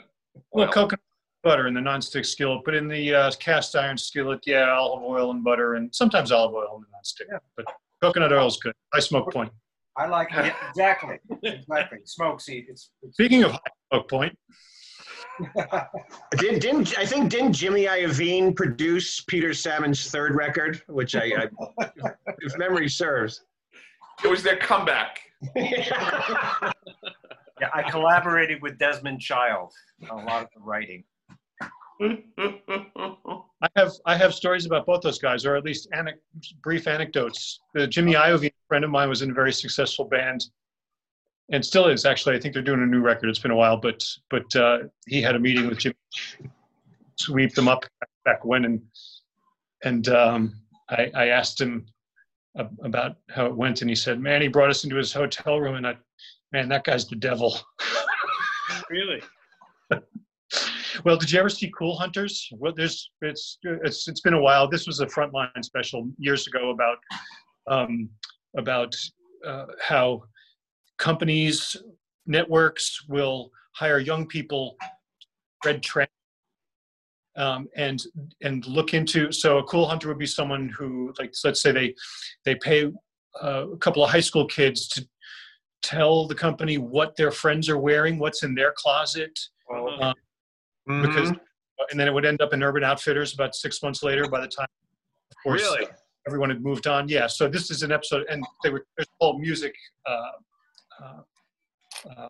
[0.53, 1.01] Well, coconut
[1.45, 5.31] butter in the non-stick skillet, but in the uh, cast iron skillet, yeah, olive oil
[5.31, 7.29] and butter, and sometimes olive oil in the non-stick.
[7.31, 7.39] Yeah.
[7.57, 7.67] But
[8.03, 8.73] coconut oil is good.
[8.93, 9.53] I smoke point.
[9.97, 10.31] I like.
[10.31, 11.19] Yeah, exactly.
[11.43, 11.99] Exactly.
[12.05, 12.67] Smoke seed.
[12.69, 13.61] It's, it's Speaking of high
[13.93, 14.39] smoke point,
[16.39, 21.49] Did, didn't I think didn't Jimmy Iovine produce Peter Salmon's third record, which I,
[21.81, 23.45] I if memory serves.
[24.23, 25.19] It was their comeback.
[25.57, 26.71] yeah.
[27.73, 29.73] I collaborated with Desmond Child
[30.11, 31.05] on a lot of the writing.
[33.63, 35.89] I have I have stories about both those guys, or at least
[36.63, 37.61] brief anecdotes.
[37.79, 40.45] Uh, Jimmy Iovine, a friend of mine, was in a very successful band,
[41.53, 42.37] and still is actually.
[42.37, 43.29] I think they're doing a new record.
[43.29, 45.95] It's been a while, but but uh, he had a meeting with Jimmy,
[47.17, 47.85] sweep them up
[48.25, 48.83] back when, and
[49.85, 51.87] and um, I, I asked him
[52.59, 55.61] ab- about how it went, and he said, "Man, he brought us into his hotel
[55.61, 55.97] room, and I,
[56.53, 57.59] man, that guy's the devil."
[58.91, 59.23] Really?
[61.05, 62.49] Well, did you ever see Cool Hunters?
[62.53, 64.69] Well, there's it's it's it's been a while.
[64.69, 66.99] This was a frontline special years ago about
[67.67, 68.09] um,
[68.57, 68.95] about
[69.47, 70.23] uh, how
[70.99, 71.77] companies
[72.27, 74.77] networks will hire young people
[75.65, 76.07] red train
[77.37, 78.03] um, and
[78.43, 79.33] and look into.
[79.33, 81.95] So a cool hunter would be someone who, like, let's say they
[82.45, 82.93] they pay
[83.43, 85.07] uh, a couple of high school kids to
[85.83, 89.39] tell the company what their friends are wearing, what's in their closet,
[89.71, 90.09] Uh-huh.
[90.09, 90.15] um,
[90.87, 91.41] because Mhm.
[91.91, 94.29] and then it would end up in Urban Outfitters about six months later.
[94.29, 94.69] By the time,
[95.31, 95.87] of course, Really?
[96.27, 97.09] everyone had moved on.
[97.09, 97.27] Yeah.
[97.27, 99.75] So this is an episode, and they were there's a whole music
[100.07, 100.33] uh,
[101.03, 101.23] uh,
[102.17, 102.29] uh,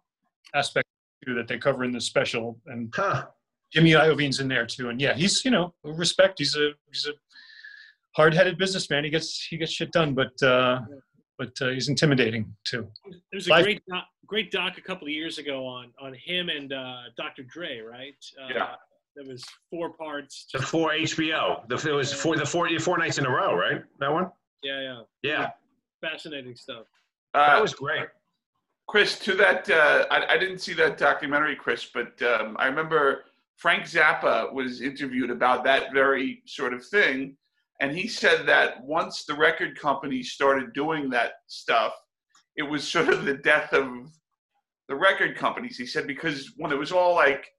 [0.55, 0.87] aspect
[1.25, 3.27] too that they cover in this special, and Huh.
[3.73, 4.89] Jimmy Iovine's in there too.
[4.91, 6.39] And yeah, he's you know respect.
[6.39, 7.13] He's a he's a
[8.17, 9.05] hard-headed businessman.
[9.05, 10.81] He gets he gets shit done, but uh,
[11.39, 12.87] but uh, he's intimidating too.
[13.09, 16.15] There was a Life- great doc, great doc a couple of years ago on on
[16.15, 17.43] him and uh, Dr.
[17.45, 18.15] Dre, right?
[18.41, 18.75] Uh, Yeah.
[19.17, 20.47] There was four parts.
[20.53, 21.69] The four HBO.
[21.69, 23.81] The, it was four the four four nights in a row, right?
[24.01, 24.29] That one.
[24.65, 25.01] Yeah, yeah.
[25.23, 25.51] Yeah,
[26.01, 26.87] Fascinating stuff.
[27.33, 28.07] that Uh, was great.
[28.89, 33.25] Chris, to that, uh, I, I didn't see that documentary, Chris, but um, I remember
[33.57, 37.37] Frank Zappa was interviewed about that very sort of thing.
[37.81, 41.93] And he said that once the record companies started doing that stuff,
[42.57, 43.89] it was sort of the death of
[44.89, 45.77] the record companies.
[45.77, 47.51] He said, because when it was all like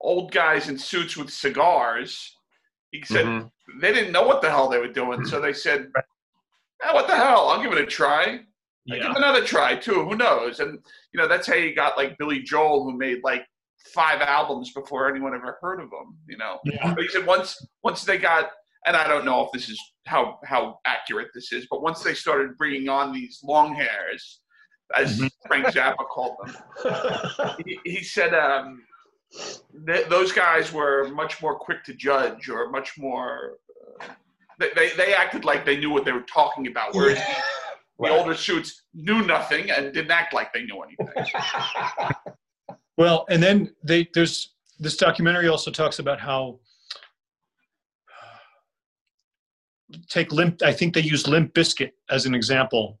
[0.00, 2.36] old guys in suits with cigars,
[2.90, 3.50] he said Mhm.
[3.80, 5.24] they didn't know what the hell they were doing.
[5.24, 5.90] So they said,
[6.84, 7.48] "Ah, what the hell?
[7.48, 8.44] I'll give it a try.
[8.88, 8.98] Yeah.
[9.08, 10.04] give another try too.
[10.04, 10.60] Who knows?
[10.60, 10.78] And
[11.12, 13.44] you know, that's how you got like Billy Joel, who made like
[13.92, 16.16] five albums before anyone ever heard of him.
[16.28, 16.94] You know, Yeah.
[16.94, 18.52] but he said once once they got,
[18.86, 22.14] and I don't know if this is how how accurate this is, but once they
[22.14, 24.40] started bringing on these long hairs,
[24.96, 28.82] as Frank Zappa called them, he, he said um,
[29.86, 33.58] th- those guys were much more quick to judge, or much more.
[34.00, 34.06] Uh,
[34.58, 37.20] they, they they acted like they knew what they were talking about, whereas
[37.98, 41.26] the older suits knew nothing and didn't act like they knew anything.
[42.98, 46.60] Well, and then they there's this documentary also talks about how
[50.08, 50.62] take limp.
[50.62, 52.98] I think they used Limp Bizkit as an example.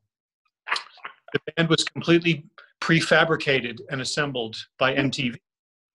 [1.32, 2.46] The band was completely
[2.80, 5.36] prefabricated and assembled by MTV,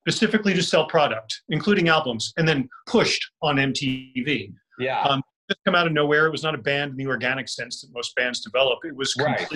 [0.07, 4.53] specifically to sell product, including albums, and then pushed on MTV.
[4.79, 5.01] yeah.
[5.03, 6.27] Um, It come out of nowhere.
[6.27, 8.79] It was not a band in the organic sense that most bands develop.
[8.85, 9.49] It was Right.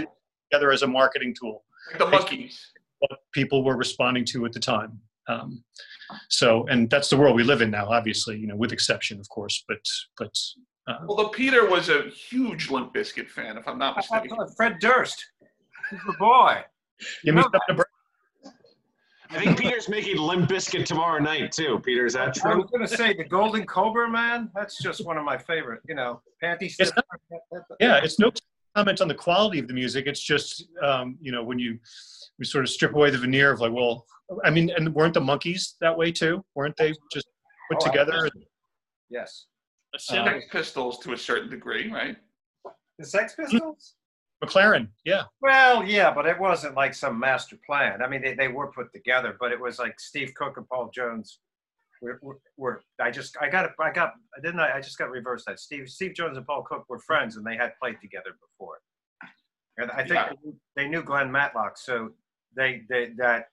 [0.52, 2.60] together as a marketing tool Like the Monkees.
[3.00, 5.00] what people were responding to at the time.
[5.28, 5.64] Um,
[6.30, 9.28] so, and that's the world we live in now, obviously, you know, with exception, of
[9.30, 9.80] course, but,
[10.18, 10.38] but,
[10.88, 14.38] uh, Although Peter was a huge Limp Bizkit fan, if I'm not mistaken.
[14.56, 15.26] Fred Durst.
[15.90, 16.62] Good boy.
[17.24, 17.86] give me No, something to break.
[19.32, 21.80] I think Peter's making Limp Biscuit tomorrow night too.
[21.84, 22.52] Peter, is that true?
[22.52, 22.62] I true?
[22.62, 24.50] was going to say the Golden Cobra, man.
[24.56, 25.82] That's just one of my favorite.
[25.88, 27.04] You know, panty It's stuff.
[27.80, 28.32] Yeah, it's no
[28.76, 30.06] comment on the quality of the music.
[30.06, 31.80] It's just, um, you know, when you,
[32.38, 34.06] we sort of strip away the veneer of like, well,
[34.44, 36.44] I mean, and weren't the Monkees that way too?
[36.54, 37.28] Weren't they just
[37.72, 38.30] put Oh, together?
[39.10, 39.48] Yes.
[39.96, 40.28] Assembled.
[40.30, 42.18] Uh, Sex Pistols to a certain degree, right?
[43.00, 43.44] The Sex hmm.
[43.44, 43.96] Pistols?
[44.44, 45.24] McLaren, yeah.
[45.42, 48.02] Well, yeah, but it wasn't like some master plan.
[48.02, 50.92] I mean, they, they were put together, but it was like Steve Cook and Paul
[50.94, 51.40] Jones
[52.02, 55.10] were, were, were I just, I got, I got, I didn't, I, I just got
[55.10, 55.60] reversed that.
[55.60, 58.80] Steve, Steve Jones and Paul Cook were friends and they had played together before.
[59.78, 60.32] And I think Yeah.
[60.76, 62.12] they knew Glenn Matlock, so
[62.56, 63.48] they, they, that,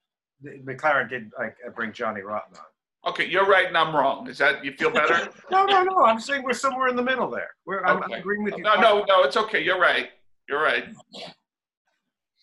[0.45, 2.65] McLaren did like bring Johnny Rotten on.
[3.05, 4.29] Okay, you're right and I'm wrong.
[4.29, 5.29] Is that you feel better?
[5.51, 6.05] No, no, no.
[6.05, 7.51] I'm saying we're somewhere in the middle there.
[7.67, 8.63] We're, I'm, I'm agreeing with you.
[8.63, 9.23] no, no, no.
[9.25, 9.63] It's okay.
[9.63, 10.11] You're right.
[10.49, 10.85] You're right.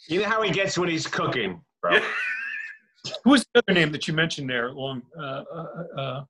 [0.07, 1.93] You know how he gets when he's cooking, bro.
[1.93, 2.05] Yeah.
[3.23, 4.71] Who was the other name that you mentioned there?
[4.71, 5.21] Long, uh,
[5.53, 5.65] uh,
[5.97, 6.23] uh,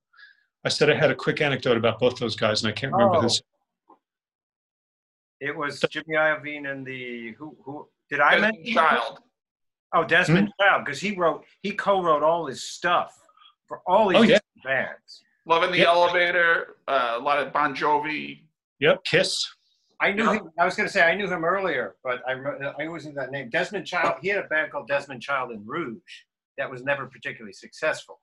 [0.64, 3.16] I said I had a quick anecdote about both those guys, and I can't remember
[3.18, 3.22] Oh.
[3.22, 3.42] who's.
[5.42, 8.74] It was Jimmy Iovine and the who who did I Desmond mention?
[8.76, 9.20] Child.
[9.94, 10.64] Oh, Desmond Hmm?
[10.64, 13.19] Child, because he wrote he co-wrote all his stuff
[13.70, 14.40] for all these Oh, yeah.
[14.66, 15.24] bands.
[15.46, 15.88] Love in the Yep.
[15.88, 16.76] Elevator.
[16.88, 18.42] Uh, a lot of Bon Jovi.
[18.80, 19.48] Yep, Kiss.
[20.02, 20.34] I knew Yeah.
[20.36, 20.52] him.
[20.58, 23.14] I was going to say I knew him earlier, but I re- I always knew
[23.14, 23.50] that name.
[23.50, 24.16] Desmond Child.
[24.22, 26.02] He had a band called Desmond Child in Rouge
[26.58, 28.20] that was never particularly successful.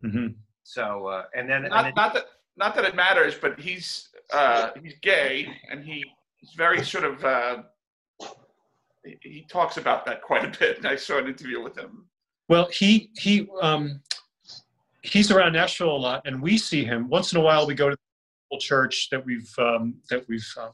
[0.00, 0.28] hmm
[0.62, 2.24] So uh, and then, and Not, then not that
[2.56, 6.04] not that it matters, but he's uh, he's gay and he,
[6.36, 7.24] he's very sort of.
[7.24, 7.62] Uh,
[9.04, 10.84] he, he talks about that quite a bit.
[10.84, 12.06] I saw an interview with him.
[12.48, 14.02] Well, he he um,
[15.02, 17.66] he's around Nashville a lot, and we see him once in a while.
[17.66, 17.96] We go to
[18.50, 20.70] the church that we've um, that we've um,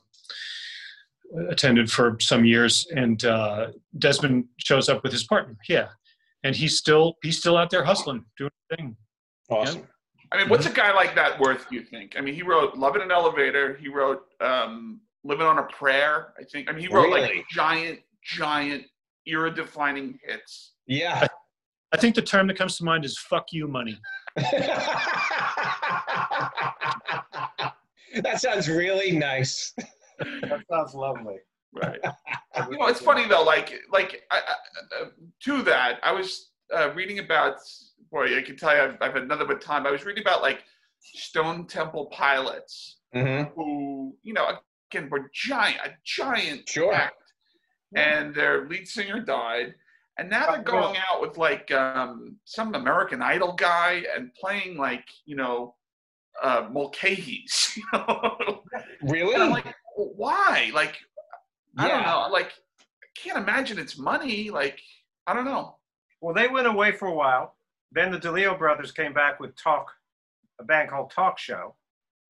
[1.49, 5.57] attended for some years, and uh, Desmond shows up with his partner.
[5.69, 5.89] Yeah,
[6.43, 8.97] and he's still he's still out there hustling, doing his thing.
[9.51, 9.87] Awesome.
[10.33, 11.67] I mean, what's a guy like that worth?
[11.71, 12.15] You think?
[12.19, 16.35] I mean, he wrote "Love in an Elevator." He wrote um, "Living on a Prayer."
[16.39, 16.69] I think.
[16.69, 17.21] I mean, he wrote Really?
[17.21, 18.85] like giant, giant,
[19.27, 20.73] era-defining hits.
[20.87, 21.27] Yeah.
[21.95, 24.01] I think the term that comes to mind is "fuck you, money."
[28.17, 29.73] that sounds really nice.
[30.19, 31.37] That sounds lovely.
[31.73, 32.01] Right.
[32.71, 33.45] you know, it's funny though.
[33.45, 35.07] Like, like I, I, uh,
[35.45, 37.59] to that, I was uh, reading about.
[38.11, 39.87] Boy, I can tell you, I've, I've had nothing but time.
[39.87, 40.65] I was reading about like
[41.01, 43.53] Stone Temple Pilots, Mm-hmm.
[43.55, 44.49] who you know
[44.91, 46.93] again were giant, a giant Sure.
[46.93, 47.23] act,
[47.95, 49.75] and their lead singer died,
[50.19, 55.05] and now they're going out with like um, some American Idol guy and playing like
[55.27, 55.75] you know
[56.43, 57.71] uh, Mulcahy's.
[57.77, 58.63] You know,
[59.03, 59.35] Really?
[59.35, 60.71] and I'm like, why?
[60.75, 60.97] Like,
[61.77, 62.29] I don't know.
[62.31, 62.53] Like,
[63.03, 64.51] I can't imagine it's money.
[64.51, 64.81] Like,
[65.27, 65.77] I don't know.
[66.21, 67.57] Well, they went away for a while.
[67.93, 69.91] Then the DeLeo brothers came back with Talk,
[70.61, 71.75] a band called Talk Show.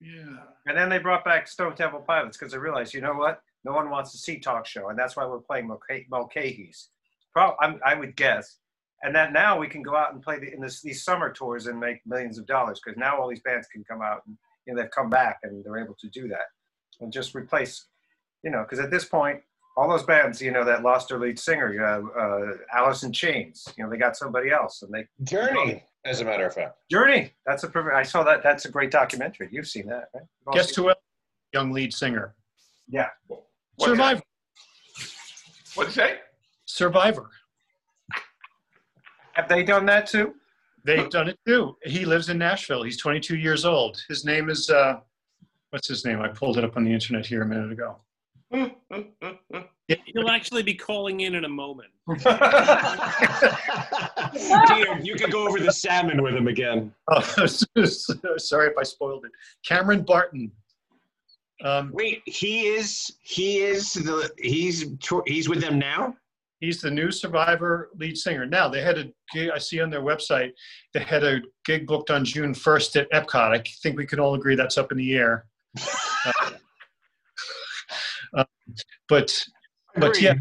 [0.00, 0.36] Yeah.
[0.66, 3.40] And then they brought back Stone Temple Pilots because they realized, you know what?
[3.64, 4.88] No one wants to see Talk Show.
[4.88, 6.88] And that's why we're playing Mulca- Mulcahy's.
[7.34, 8.58] Pro- I'm, I would guess.
[9.02, 11.66] And that now we can go out and play the, in this, these summer tours
[11.66, 14.72] and make millions of dollars because now all these bands can come out and you
[14.72, 16.46] know, they've come back and they're able to do that
[17.00, 17.86] and just replace,
[18.42, 19.40] you know, because at this point,
[19.76, 23.66] all those bands, you know, that lost their lead singer, uh, uh, Alice in Chains,
[23.76, 26.78] you know, they got somebody else and they Journey, as a matter of fact.
[26.90, 27.32] Journey.
[27.44, 27.94] That's a perfect.
[27.94, 28.42] I saw that.
[28.42, 29.48] That's a great documentary.
[29.50, 30.22] You've seen that, right?
[30.22, 30.98] You've all Guess who else?
[31.52, 32.34] Young lead singer.
[32.88, 33.08] Yeah.
[33.26, 33.42] What
[33.80, 34.22] Survivor.
[35.74, 36.18] What'd you say?
[36.74, 37.30] Survivor.
[39.34, 40.34] Have they done that too?
[40.84, 41.76] They've done it too.
[41.84, 42.82] He lives in Nashville.
[42.82, 44.02] He's 22 years old.
[44.08, 44.98] His name is uh,
[45.70, 46.20] what's his name?
[46.20, 47.98] I pulled it up on the internet here a minute ago.
[48.50, 51.90] He'll actually be calling in in a moment.
[52.08, 52.26] Peter,
[55.00, 56.92] you could go over the salmon with him again.
[57.08, 57.20] Oh,
[58.36, 59.30] sorry if I spoiled it.
[59.64, 60.50] Cameron Barton.
[61.62, 64.86] Um, Wait, he is he is the he's
[65.24, 66.16] he's with them now?
[66.60, 68.46] He's the new Survivor lead singer.
[68.46, 69.50] Now they had a gig.
[69.54, 70.52] I see on their website
[70.92, 73.56] they had a gig booked on June 1st at Epcot.
[73.58, 75.46] I think we can all agree that's up in the air.
[76.26, 76.52] Uh,
[78.38, 78.44] uh,
[79.10, 79.44] but
[79.96, 80.32] but yeah,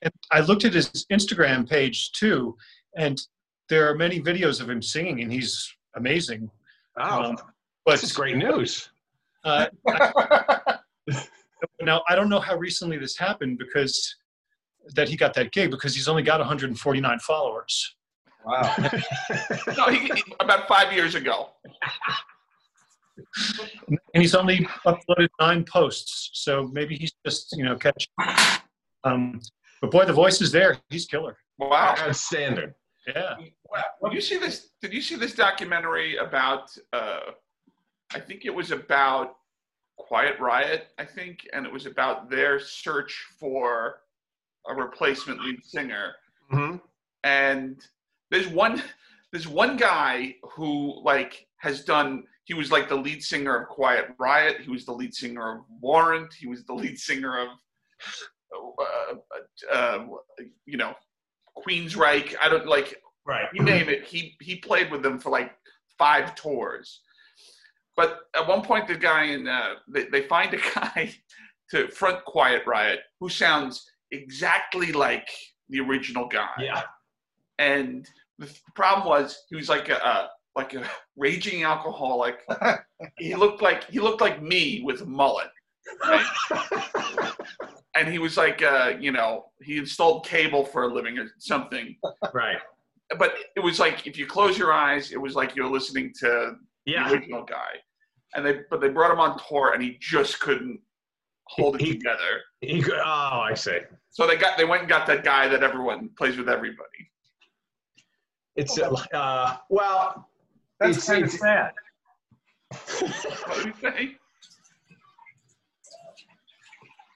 [0.00, 2.56] and I looked at his Instagram page too,
[2.96, 3.20] and
[3.68, 6.50] there are many videos of him singing, and he's amazing.
[6.98, 7.36] Oh, Um,
[7.84, 8.88] but this is great news.
[9.44, 9.66] uh,
[11.82, 14.16] now I don't know how recently this happened because
[14.94, 17.94] that he got that gig because he's only got 149 followers.
[18.44, 18.74] Wow.
[19.76, 21.50] no, he, he- about five years ago.
[23.88, 28.08] and he's only uploaded nine posts, so maybe he's just you know catching.
[29.04, 29.40] Um,
[29.80, 30.78] but boy, the voice is there.
[30.90, 31.36] He's killer.
[31.58, 31.94] Wow.
[32.12, 32.74] standard.
[33.06, 33.34] Yeah.
[33.70, 33.82] Wow.
[34.04, 34.70] Did you see this?
[34.80, 36.70] Did you see this documentary about?
[36.92, 37.20] Uh,
[38.14, 39.36] I think it was about
[39.96, 40.88] Quiet Riot.
[40.98, 44.00] I think, and it was about their search for
[44.68, 46.12] a replacement lead singer.
[46.50, 46.76] hmm
[47.24, 47.86] and
[48.30, 48.82] there's one
[49.30, 54.08] there's one guy who like has done he was like the lead singer of quiet
[54.18, 54.60] riot.
[54.62, 56.34] He was the lead singer of warrant.
[56.34, 57.48] He was the lead singer of
[58.80, 59.14] uh,
[59.72, 60.06] uh,
[60.66, 60.94] you know
[61.56, 62.34] queensryche.
[62.42, 63.46] I don't like Right.
[63.54, 64.04] you name it.
[64.04, 65.52] He he played with them for like
[65.96, 67.02] five tours.
[67.96, 71.14] But at one point the guy in uh, they, they find a guy
[71.70, 75.28] to front quiet riot who sounds exactly like
[75.68, 76.82] the original guy Yeah.
[77.58, 78.06] and
[78.38, 80.84] the problem was he was like a, a like a
[81.16, 82.36] raging alcoholic.
[83.18, 85.48] he looked like he looked like me with a mullet,
[86.04, 86.26] right?
[87.96, 91.96] and he was like, uh, you know, he installed cable for a living or something.
[92.34, 92.58] Right.
[93.18, 96.56] But it was like if you close your eyes, it was like you're listening to
[96.84, 97.08] Yeah.
[97.08, 97.72] the original guy.
[98.34, 100.80] And they but they brought him on tour, and he just couldn't
[101.44, 102.40] hold it He- together.
[102.60, 103.78] He oh, I see.
[104.10, 107.10] So they got they went and got that guy that everyone plays with everybody.
[108.56, 110.28] It's uh, well,
[110.78, 111.72] That's It's- kind of sad.
[113.46, 114.16] What do you say?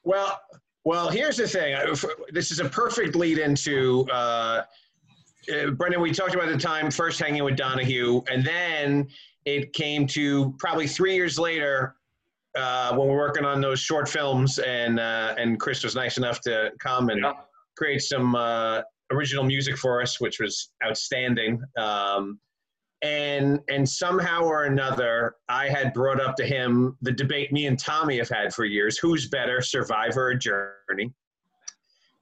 [0.05, 0.41] Well,
[0.85, 1.77] well, here's the thing.
[2.31, 4.63] This is a perfect lead into uh,
[5.53, 6.01] uh, Brendan.
[6.01, 9.09] We talked about the time first hanging with Donahue, and then
[9.47, 11.97] it came to probably three years later
[12.57, 16.41] uh, when we're working on those short films, and uh, and Chris was nice enough
[16.43, 17.33] to come and Yeah.
[17.77, 18.83] create some uh,
[19.13, 21.63] original music for us, which was outstanding.
[21.79, 22.41] Um,
[23.03, 27.79] and and somehow or another, I had brought up to him the debate me and
[27.79, 31.13] Tommy have had for years: who's better, Survivor or Journey?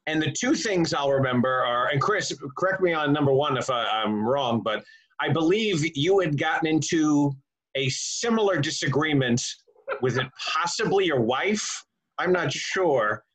[0.06, 3.70] And the two things I'll remember are, and Chris, correct me on number one if
[3.70, 4.84] I, I'm wrong, but
[5.18, 7.32] I believe you had gotten into
[7.74, 9.42] a similar disagreement
[10.02, 11.84] with it possibly your wife.
[12.18, 13.24] I'm not sure.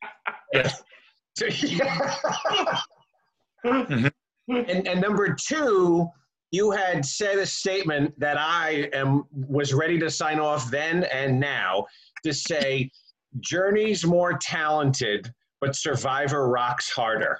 [3.64, 4.10] Mhm.
[4.48, 6.08] and, and number two,
[6.50, 11.38] you had said a statement that I am was ready to sign off then and
[11.38, 11.86] now
[12.24, 12.90] to say
[13.40, 17.38] Journey's more talented, but Survivor rocks harder.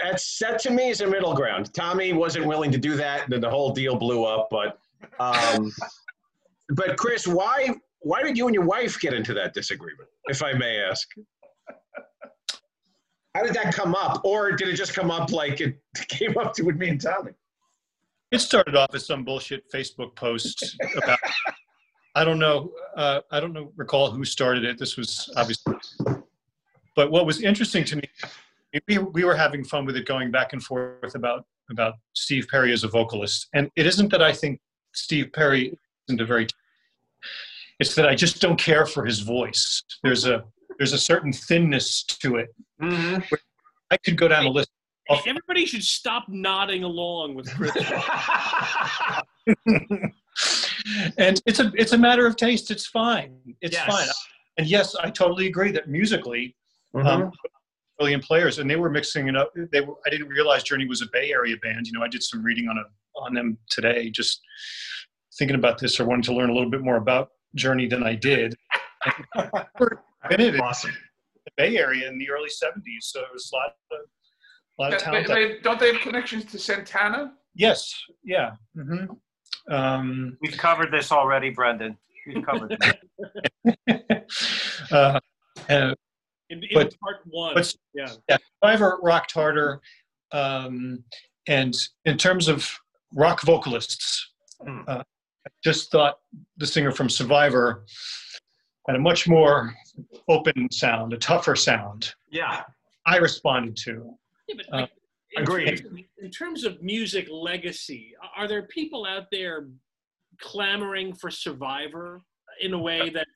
[0.00, 1.74] That's that to me is a middle ground.
[1.74, 4.48] Tommy wasn't willing to do that, then the whole deal blew up.
[4.50, 4.78] But
[5.18, 5.72] um,
[6.70, 10.52] but Chris, why why did you and your wife get into that disagreement, if I
[10.52, 11.08] may ask?
[13.34, 15.78] How did that come up, or did it just come up like it
[16.08, 17.32] came up to with me and Tommy?
[18.30, 21.18] It started off as some bullshit Facebook post about.
[22.14, 22.72] I don't know.
[22.96, 23.72] Uh, I don't know.
[23.76, 24.78] Recall who started it.
[24.78, 25.74] This was obviously.
[26.96, 28.02] But what was interesting to me,
[28.88, 32.72] we we were having fun with it, going back and forth about about Steve Perry
[32.72, 34.60] as a vocalist, and it isn't that I think
[34.94, 35.78] Steve Perry
[36.08, 36.46] isn't a very.
[37.80, 39.82] It's that I just don't care for his voice.
[40.02, 40.44] There's a
[40.78, 42.48] there's a certain thinness to it.
[42.80, 43.34] Mm-hmm.
[43.90, 44.70] I could go down a list.
[45.06, 47.72] Hey, everybody should stop nodding along with Chris.
[51.18, 52.70] and it's a it's a matter of taste.
[52.70, 53.38] It's fine.
[53.60, 53.86] It's Yes.
[53.86, 54.08] fine.
[54.58, 56.56] And yes, I totally agree that musically,
[56.94, 57.30] um,
[57.96, 59.52] brilliant players, and they were mixing it up.
[59.72, 59.94] They were.
[60.06, 61.86] I didn't realize Journey was a Bay Area band.
[61.86, 62.82] You know, I did some reading on a
[63.20, 64.40] on them today, just
[65.38, 68.14] thinking about this or wanting to learn a little bit more about Journey than I
[68.14, 68.54] did.
[70.30, 70.90] And in awesome.
[71.44, 73.98] the Bay Area in the early '70s, so there was a lot of
[74.78, 75.26] a lot of talent.
[75.28, 77.32] they- don't they have connections to Santana?
[77.54, 77.92] yes,
[78.24, 78.52] yeah.
[78.74, 79.06] hmm
[79.70, 81.96] Um, We've covered this already, Brendan.
[82.26, 83.72] We've covered this.
[84.92, 85.18] uh,
[85.68, 85.94] and
[86.50, 88.12] In, in But- part one, but- yeah.
[88.28, 89.80] yeah, Survivor rocked harder.
[90.32, 91.04] Um,
[91.46, 91.74] and
[92.04, 92.70] in terms of
[93.14, 94.32] rock vocalists,
[94.62, 94.80] Hmm.
[94.88, 95.04] uh, I
[95.62, 96.18] just thought
[96.56, 97.84] the singer from Survivor
[98.86, 99.74] had a much more
[100.28, 102.14] open sound, a tougher sound.
[102.30, 102.62] Yeah.
[103.06, 104.14] I responded to.
[104.48, 104.86] Yeah, but Uh,
[105.32, 105.66] in agreed.
[105.66, 109.68] terms of- in terms of music legacy, are there people out there
[110.40, 112.22] clamoring for Survivor
[112.60, 113.26] in a way that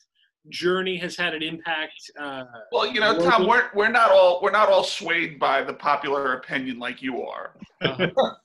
[0.48, 2.10] Journey has had an impact?
[2.18, 5.74] Uh, Well, you know, Tom, we're we're not all we're not all swayed by the
[5.74, 7.54] popular opinion like you are.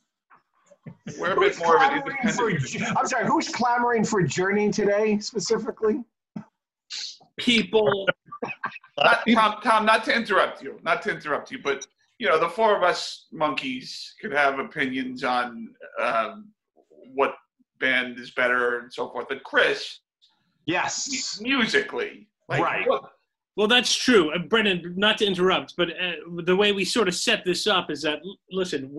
[1.20, 5.20] We're a bit more of an clamoring for- I'm sorry, who's clamoring for Journey today
[5.20, 6.04] specifically?
[7.38, 8.08] people,
[8.98, 11.86] Not, Tom, Tom, not to interrupt you, not to interrupt you, but
[12.18, 15.70] you know, the four of us monkeys could have opinions on
[16.02, 16.48] um,
[17.14, 17.36] what
[17.80, 19.28] band is better and so forth.
[19.30, 20.00] But Chris,
[20.66, 21.40] Yes.
[21.42, 22.88] musically, like, Right.
[22.90, 23.12] what-
[23.58, 24.94] Well, that's true, uh, Brendan.
[24.98, 26.12] Not to interrupt, but uh,
[26.44, 28.20] the way we sort of set this up is that
[28.52, 28.96] listen,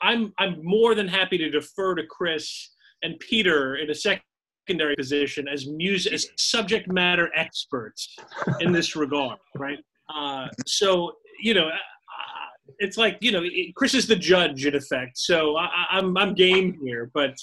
[0.00, 2.70] I'm I'm more than happy to defer to Chris
[3.02, 8.14] and Peter in a secondary position as music as subject matter experts
[8.60, 9.78] in this regard, right?
[10.14, 14.76] Uh, so you know, uh, it's like you know, it, Chris is the judge in
[14.76, 15.18] effect.
[15.18, 17.34] So I, I- I'm I'm game here, but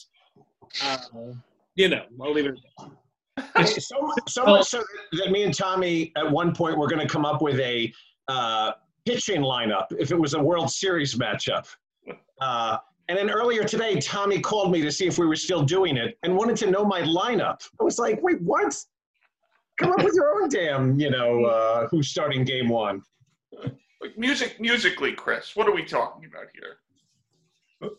[0.81, 0.97] uh,
[1.75, 2.57] you know, I'll leave it.
[3.55, 4.83] At so, so much so
[5.13, 7.91] that me and Tommy at one point were going to come up with a
[8.29, 8.71] uh,
[9.05, 11.67] pitching lineup if it was a World Series matchup.
[12.39, 12.77] Uh,
[13.07, 16.17] and then earlier today, Tommy called me to see if we were still doing it
[16.23, 17.61] and wanted to know my lineup.
[17.79, 18.75] I was like, wait, what?
[19.79, 23.03] Come up with your own damn, you know, uh, who's starting game one.
[24.01, 27.91] like music, musically, Chris, what are we talking about here?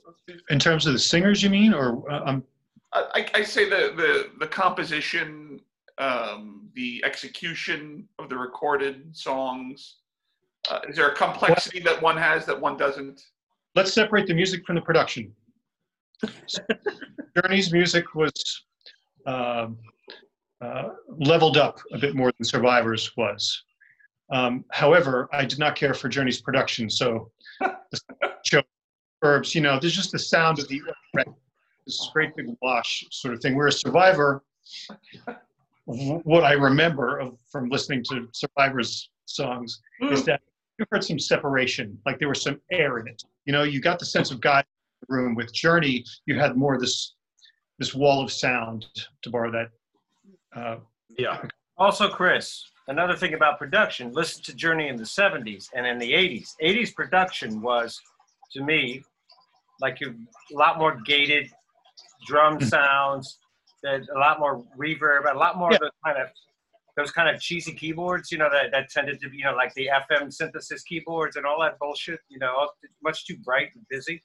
[0.49, 2.43] In terms of the singers, you mean, or uh, I'm
[2.93, 5.61] I, I say the the the composition,
[5.99, 9.97] um, the execution of the recorded songs.
[10.70, 13.22] Uh, is there a complexity that one has that one doesn't?
[13.76, 15.32] let's separate the music from the production.
[17.37, 18.64] Journey's music was
[19.26, 19.76] um,
[20.61, 23.62] uh, leveled up a bit more than Survivor's was.
[24.32, 27.30] Um, however, I did not care for Journey's production, so
[27.61, 28.01] the
[28.45, 28.62] show
[29.22, 30.80] verbs, you know, there's just the sound of the
[31.87, 33.55] this great big wash sort of thing.
[33.55, 34.43] We're a Survivor,
[35.87, 39.80] what I remember of, from listening to Survivor's songs
[40.11, 40.41] is that
[40.78, 43.22] you heard some separation, like there was some air in it.
[43.45, 45.34] You know, you got the sense of God in the room.
[45.34, 47.14] With Journey, you had more of this
[47.78, 48.87] this wall of sound,
[49.22, 49.68] to borrow that.
[50.59, 50.76] Uh,
[51.18, 51.43] Yeah.
[51.78, 56.11] Also, Chris, another thing about production, listen to Journey in the 70s and in the
[56.11, 56.55] 80s.
[56.62, 58.01] 80s production was,
[58.53, 59.03] to me,
[59.82, 60.14] like a
[60.55, 61.51] lot more gated
[62.27, 63.39] drum sounds,
[63.83, 66.29] that a lot more reverb, a lot more of the kind of
[66.97, 69.72] those kind of cheesy keyboards, you know, that, that tended to be, you know, like
[69.74, 72.70] the FM synthesis keyboards and all that bullshit, you know,
[73.03, 74.22] much too bright and busy.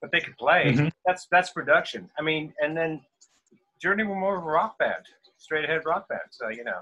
[0.00, 0.72] But they could play.
[0.72, 0.90] Mhm.
[1.06, 2.10] That's that's production.
[2.18, 3.00] I mean, and then
[3.80, 5.04] Journey were more of a rock band,
[5.36, 6.22] straight ahead rock band.
[6.30, 6.80] So you know.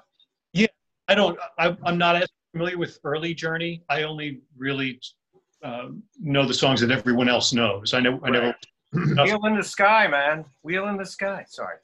[0.55, 0.69] Yeah,
[1.09, 1.39] I don't.
[1.59, 3.83] I, I'm not as familiar with early Journey.
[3.91, 5.01] I only really
[5.63, 7.93] um, know the songs that everyone else knows.
[7.93, 8.21] I know.
[8.23, 8.55] I never
[8.93, 10.45] Wheel in the sky, man.
[10.63, 11.45] Wheel in the sky.
[11.49, 11.77] Sorry.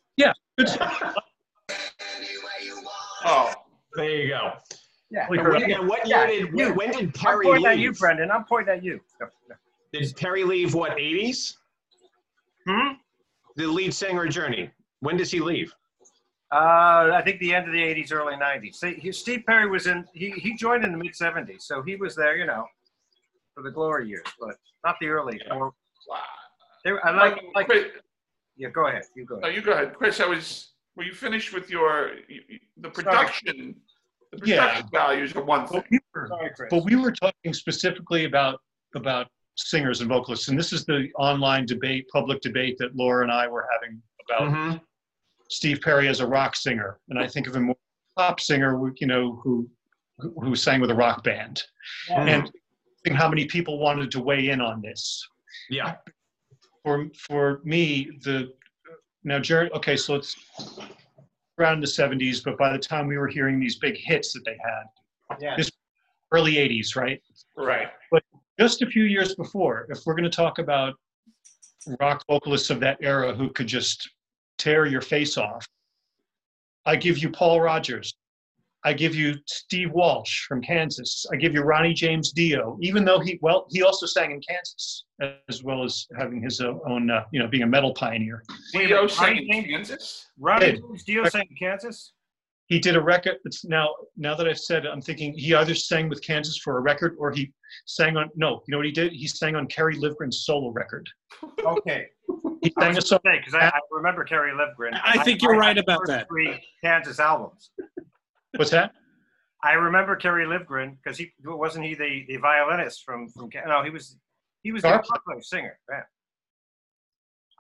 [0.59, 0.69] Good
[3.25, 3.53] Oh,
[3.95, 4.53] There you go.
[5.11, 5.27] Yeah.
[5.29, 6.73] We And heard- when, what Yeah, year did you.
[6.75, 7.99] when did I'm Perry pointing at you, leave?
[7.99, 8.31] Brendan.
[8.31, 9.01] I'm pointing at you.
[9.21, 9.55] No, no.
[9.93, 11.55] Did Perry leave what 80s?
[12.67, 12.95] Hmm?
[13.57, 14.71] The lead singer of Journey.
[15.01, 15.73] When does he leave?
[16.53, 18.77] Uh, I think the end of the '80s, early '90s.
[18.77, 20.05] See, he, Steve Perry was in.
[20.15, 22.65] He he joined in the mid '70s, so he was there, you know,
[23.55, 24.55] for the glory years, but
[24.85, 25.41] not the early.
[25.51, 25.73] Or,
[26.09, 26.19] wow.
[26.87, 27.67] There, I like like.
[27.67, 27.87] Chris,
[28.57, 29.03] Yeah, go ahead.
[29.17, 29.43] You go Ahead.
[29.43, 30.21] no, you go ahead, Chris.
[30.21, 30.73] I was.
[30.95, 33.75] Were you finished with your you- you- the production?
[34.33, 34.61] The Yeah.
[34.67, 35.81] production values are one thing.
[35.81, 36.69] But we were, Sorry, Chris.
[36.71, 38.61] but we were talking specifically about
[38.95, 39.27] about
[39.57, 43.47] singers and vocalists, and this is the online debate, public debate that Laura and I
[43.49, 44.81] were having about Mhm.
[45.51, 48.41] Steve Perry as a rock singer, and I think of him more as a pop
[48.41, 49.69] singer, you know, who
[50.19, 51.63] who who sang with a rock band,
[52.09, 52.51] and
[53.05, 55.05] think how many people wanted to weigh in on this.
[55.69, 55.97] Yeah.
[56.87, 58.53] For for me, the
[59.25, 59.73] now Jared.
[59.73, 60.37] Okay, so it's
[61.59, 64.57] around the '70s, but by the time we were hearing these big hits that they
[64.63, 65.57] had, Yeah.
[65.57, 65.69] this
[66.31, 67.21] early '80s, right?
[67.57, 67.89] Right.
[68.13, 68.23] But
[68.61, 70.95] just a few years before, if we're going to talk about
[71.99, 74.09] rock vocalists of that era who could just
[74.57, 75.67] tear your face off,
[76.85, 78.15] I give you Paul Rodgers.
[78.87, 81.27] I give you Steve Walsh from Kansas.
[81.33, 85.07] I give you Ronnie James Dio, even though he, well, he also sang in Kansas
[85.49, 88.45] as well as having his own, uh, you know, being a metal pioneer.
[88.75, 90.27] Wait a Dio minute, sang in Kansas.
[90.39, 92.13] Ronnie James Dio sang in Kansas.
[92.67, 93.39] He did a record.
[93.45, 96.79] It's now, now that I've said it, I'm thinking he either sang with Kansas for
[96.79, 97.53] a record or he
[97.87, 99.13] sang on, no, you know what he did?
[99.13, 101.09] He sang on Kerry Livgren's solo record.
[101.65, 102.07] Okay.
[102.63, 103.19] He sang a was song.
[103.25, 104.97] because I, I remember Kerry Livgren.
[105.03, 106.29] I think you're right had about that.
[106.29, 107.71] Three Kansas albums.
[108.57, 108.93] What's that?
[109.65, 113.91] I remember Kerry Livgren because he wasn't he the, the violinist from from no he
[113.91, 114.17] was
[114.63, 115.79] he was the guitar player, singer.
[115.91, 116.03] Yeah.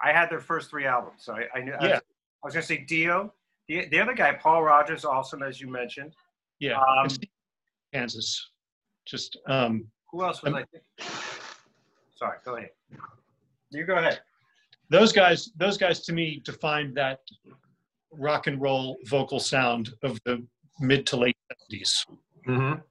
[0.02, 1.72] I had their first three albums, so I, I knew.
[1.72, 1.96] I was, Yeah.
[1.96, 3.32] I was gonna say Dio.
[3.68, 6.14] The, the other guy, Paul Rodgers, awesome as you mentioned.
[6.60, 7.08] Yeah, Um,
[7.92, 8.50] Kansas.
[9.06, 11.12] Just um, Who else was Um, I thinking?
[12.14, 12.70] Sorry, go ahead.
[13.70, 14.20] You go ahead.
[14.90, 15.50] those guys.
[15.56, 17.20] Those guys to me defined that
[18.12, 20.46] rock and roll vocal sound of the
[20.80, 22.06] mid to late seventies.
[22.46, 22.82] Mhm.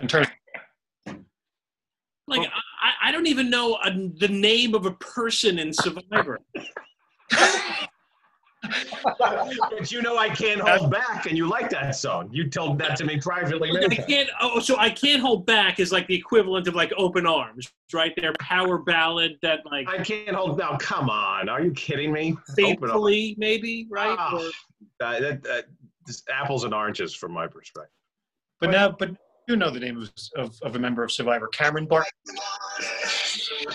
[0.00, 0.28] In terms,
[2.26, 2.48] Like
[2.82, 6.38] I, I don't even know a, the name of a person in Survivor.
[9.18, 12.28] but you know I can't hold back, and you like that song.
[12.32, 13.70] You told that to me privately.
[13.70, 14.28] I can't.
[14.40, 18.12] Oh, so I can't hold back is like the equivalent of like Open Arms, right?
[18.16, 20.58] Their power ballad that like I can't hold.
[20.58, 21.48] Now, come on.
[21.48, 22.32] Are you kidding me?
[22.32, 24.16] Open faithfully maybe, right?
[24.18, 24.36] Ah.
[24.36, 24.50] Or,
[25.02, 25.64] Uh, that, that,
[26.06, 27.92] this apples and oranges from my perspective.
[28.60, 29.10] but now, but
[29.48, 32.06] you know the name of, of, of a member of Survivor, Cameron Bart.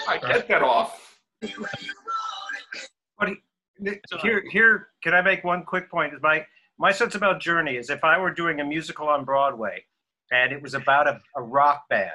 [0.07, 1.17] I get that off.
[3.17, 3.29] But
[4.21, 6.13] here, here, can I make one quick point?
[6.13, 6.45] Is my
[6.77, 9.85] my sense about Journey is if I were doing a musical on Broadway
[10.31, 12.11] and it was about a, a rock band,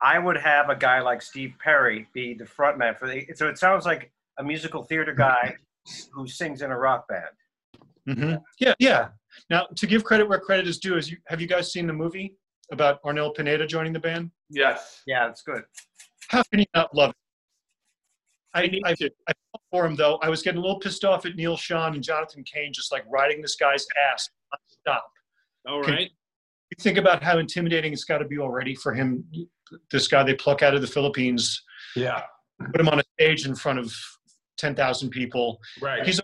[0.00, 3.26] I would have a guy like Steve Perry be the front man for the.
[3.34, 5.56] So it sounds like a musical theater guy
[6.12, 7.24] who sings in a rock band.
[8.08, 9.08] Hmm Yeah, yeah.
[9.50, 11.92] Now, to give credit where credit is due, is you have you guys seen the
[11.92, 12.36] movie
[12.72, 14.30] about Arnel Pineda joining the band?
[14.50, 15.02] Yes.
[15.06, 15.62] Yeah, that's good.
[16.28, 17.16] How can you not love it?
[18.56, 19.10] I, need I, to.
[19.28, 20.18] I felt for him though.
[20.22, 23.04] I was getting a little pissed off at Neal Schon and Jonathan Cain just like
[23.10, 24.28] riding this guy's ass
[24.68, 25.04] stop.
[25.68, 26.08] all Can- You
[26.78, 29.24] think about how intimidating it's got to be already for him.
[29.90, 31.60] This guy they pluck out of the Philippines,
[31.96, 32.22] Yeah.
[32.70, 33.92] put him on a stage in front of
[34.56, 35.58] ten thousand people.
[35.82, 36.06] Right.
[36.06, 36.20] He's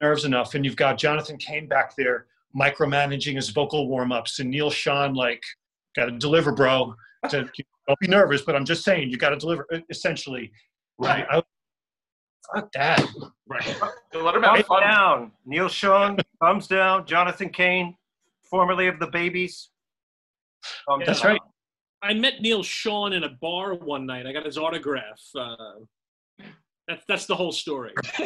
[0.00, 2.26] nerves enough, and you've got Jonathan Cain back there
[2.58, 5.42] micromanaging his vocal warm ups, and Neal Schon like,
[5.96, 6.94] "Got to deliver, bro."
[7.30, 7.48] To,
[7.88, 9.66] don't be nervous, but I'm just saying you got to deliver.
[9.90, 10.50] Essentially,
[10.98, 11.26] right.
[11.30, 11.42] I,
[12.54, 13.04] fuck that.
[13.48, 13.80] Right.
[14.14, 14.82] Let him have Thumbs fun.
[14.82, 15.32] down.
[15.44, 17.06] Neal Schon, thumbs down.
[17.06, 17.96] Jonathan Cain,
[18.42, 19.70] formerly of the Babys.
[20.88, 21.32] Thumbs That's down.
[21.32, 21.40] right.
[22.02, 24.26] I met Neal Schon in a bar one night.
[24.26, 25.20] I got his autograph.
[25.36, 25.54] Uh,
[26.90, 27.92] that's that's the whole story.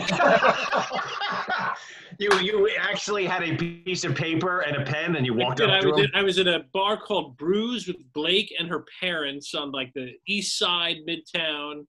[2.19, 5.59] you you actually had a piece of paper and a pen, and you I, walked
[5.59, 5.69] did.
[5.69, 6.05] up I to was him.
[6.07, 9.93] in, I was in a bar called Brews with Blake and her parents on like
[9.95, 11.85] the east side, midtown.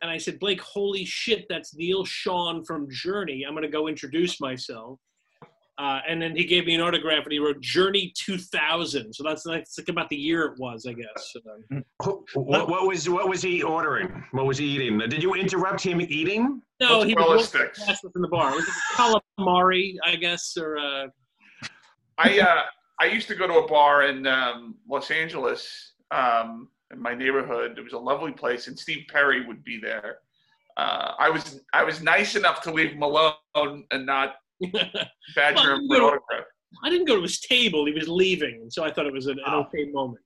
[0.00, 3.44] And I said, Blake, holy shit, that's Neal Schon from Journey.
[3.46, 5.00] I'm gonna go introduce myself.
[5.78, 9.12] Uh, and then he gave me an autograph, and he wrote Journey 2000.
[9.12, 11.36] So that's that's like about the year it was, I guess.
[12.34, 14.24] What, what was what was he ordering?
[14.32, 14.98] What was he eating?
[14.98, 16.62] Did you interrupt him eating?
[16.80, 17.80] no, he was sticks.
[18.14, 18.52] in the bar.
[18.52, 21.06] It was calamari, I guess, or uh,
[22.18, 22.62] I uh,
[23.00, 27.78] I used to go to a bar in um, Los Angeles um, in my neighborhood.
[27.78, 30.18] It was a lovely place, and Steve Perry would be there.
[30.76, 34.36] uh, I was I was nice enough to leave him alone and not
[35.36, 36.44] badger Well, him you for an autograph.
[36.84, 37.86] I didn't go to his table.
[37.86, 39.60] He was leaving, and so I thought it was an, an Oh.
[39.60, 40.22] okay moment.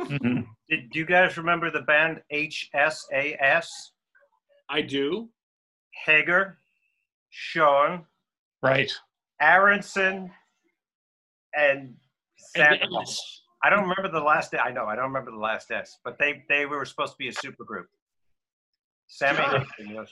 [0.00, 0.46] Mhm.
[0.68, 3.66] Did do you guys remember the band HSAS?
[4.68, 5.28] I do.
[6.04, 6.58] Hagar,
[7.32, 8.04] Schon,
[8.62, 8.90] Right.
[9.40, 10.30] Aaronson,
[11.56, 11.96] and And
[12.80, 13.02] Sandoval.
[13.02, 13.42] S.
[13.62, 14.54] I don't remember the last.
[14.54, 17.28] I know I don't remember the last S, but they they were supposed to be
[17.28, 17.86] a supergroup.
[19.08, 19.38] Sammy,
[19.78, 20.04] Sure.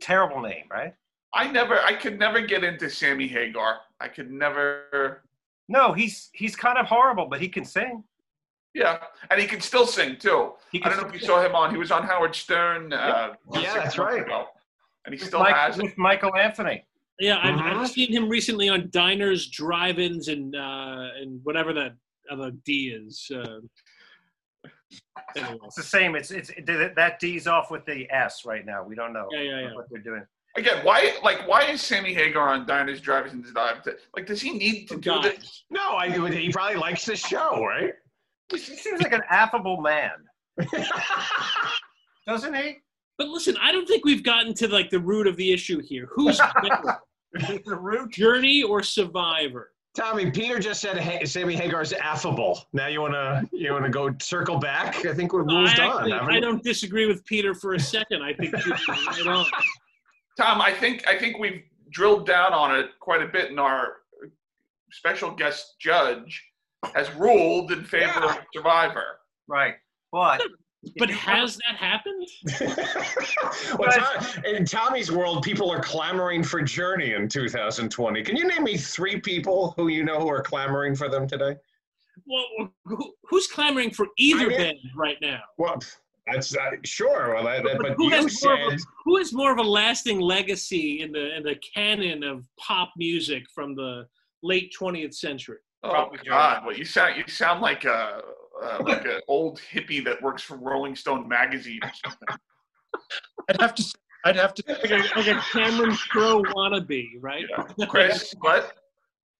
[0.00, 0.94] Terrible name, right?
[1.34, 3.80] I never I could never get into Sammy Hagar.
[4.00, 5.22] I could never.
[5.68, 8.04] No, he's he's kind of horrible, but he can sing.
[8.74, 8.98] Yeah,
[9.30, 10.52] and he can still sing too.
[10.72, 11.70] He I don't know if you saw him on.
[11.70, 12.92] He was on Howard Stern.
[12.92, 14.22] Uh, Yeah, that's right.
[14.22, 14.46] ago,
[15.06, 15.84] and he With still Mike- has it.
[15.84, 16.84] with Michael Anthony.
[17.20, 17.76] Yeah, I've, Mhm.
[17.82, 21.94] I've seen him recently on diners, drive-ins, and uh, and whatever that
[22.30, 23.30] other D is.
[23.32, 23.60] Uh,
[25.36, 25.58] anyway.
[25.64, 26.16] It's the same.
[26.16, 28.82] It's it's it, that D's off with the S right now.
[28.82, 29.74] We don't know Yeah, yeah, yeah.
[29.74, 30.24] what they're doing.
[30.56, 33.78] Again, why like why is Sammy Hagar on Diners, Drivers, and Dive?
[34.14, 35.64] Like, does he need to do this?
[35.70, 36.24] No, I, do.
[36.26, 37.92] he probably likes the show, right?
[38.50, 40.10] He seems like an affable man,
[42.26, 42.76] doesn't he?
[43.18, 46.08] But listen, I don't think we've gotten to like the root of the issue here.
[46.12, 47.00] Who's better,
[47.64, 48.12] the root.
[48.12, 49.72] Journey or Survivor?
[49.96, 52.66] Tommy, Peter just said hey, Sammy Hagar's affable.
[52.72, 55.04] Now you wanna you wanna go circle back?
[55.06, 55.90] I think we're rules I, done.
[55.90, 58.22] actually, haven't I don't disagree with Peter for a second.
[58.22, 59.46] I think Peter's right on.
[60.36, 63.96] Tom, I think I think we've drilled down on it quite a bit, and our
[64.90, 66.42] special guest judge
[66.94, 69.04] has ruled in favor of Survivor.
[69.48, 69.74] Right,
[70.12, 70.42] but
[70.98, 72.28] But has that happened?
[73.78, 78.22] well, Tom- in Tommy's world, people are clamoring for Journey in 2020.
[78.22, 81.56] Can you name me three people who you know who are clamoring for them today?
[82.26, 85.40] Well, who, who's clamoring for either I mean- band right now?
[85.58, 85.78] Well,
[86.26, 87.34] that's uh, sure.
[87.34, 89.58] Well, that, that- But but who has more of said a, who has more of
[89.58, 94.06] a lasting legacy in the in the canon of pop music from the
[94.42, 95.58] late 20th century?
[95.82, 96.64] Oh Probably God!
[96.64, 98.22] Well, you sound you sound like a
[98.62, 102.28] uh, like an old hippie that works for Rolling Stone magazine or something.
[103.50, 103.94] I'd have to.
[104.24, 104.62] I'd have to.
[104.66, 107.44] Like a, like a Cameron Crowe wannabe, right?
[107.76, 107.86] Yeah.
[107.86, 108.72] Chris, what?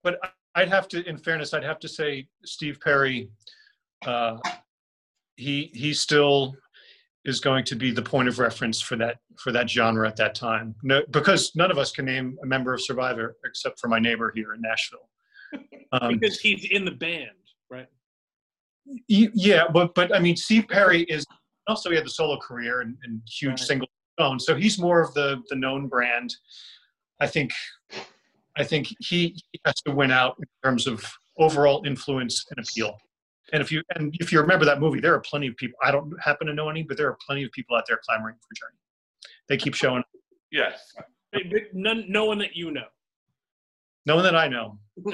[0.03, 0.18] But
[0.55, 3.30] I'd have to, in fairness, I'd have to say Steve Perry.
[4.05, 4.37] Uh,
[5.37, 6.55] he he still
[7.24, 10.34] is going to be the point of reference for that for that genre at that
[10.34, 10.74] time.
[10.82, 14.32] No, because none of us can name a member of Survivor except for my neighbor
[14.34, 15.08] here in Nashville.
[15.92, 17.30] Um, Because he's in the band,
[17.70, 17.86] right?
[19.06, 21.24] Yeah, but but I mean, Steve Perry is
[21.68, 23.58] also he had the solo career and, and huge Right.
[23.60, 26.34] single own, so he's more of the the known brand.
[27.20, 27.52] I think,
[28.58, 31.04] I think he, he has to win out in terms of
[31.38, 32.98] overall influence and appeal.
[33.53, 35.78] And if you and if you remember that movie, there are plenty of people.
[35.82, 38.36] I don't happen to know any, but there are plenty of people out there clamoring
[38.36, 38.78] for Journey.
[39.49, 40.03] They keep showing.
[40.51, 40.95] Yes.
[41.72, 42.86] None, no one that you know.
[44.07, 44.78] No one that I know.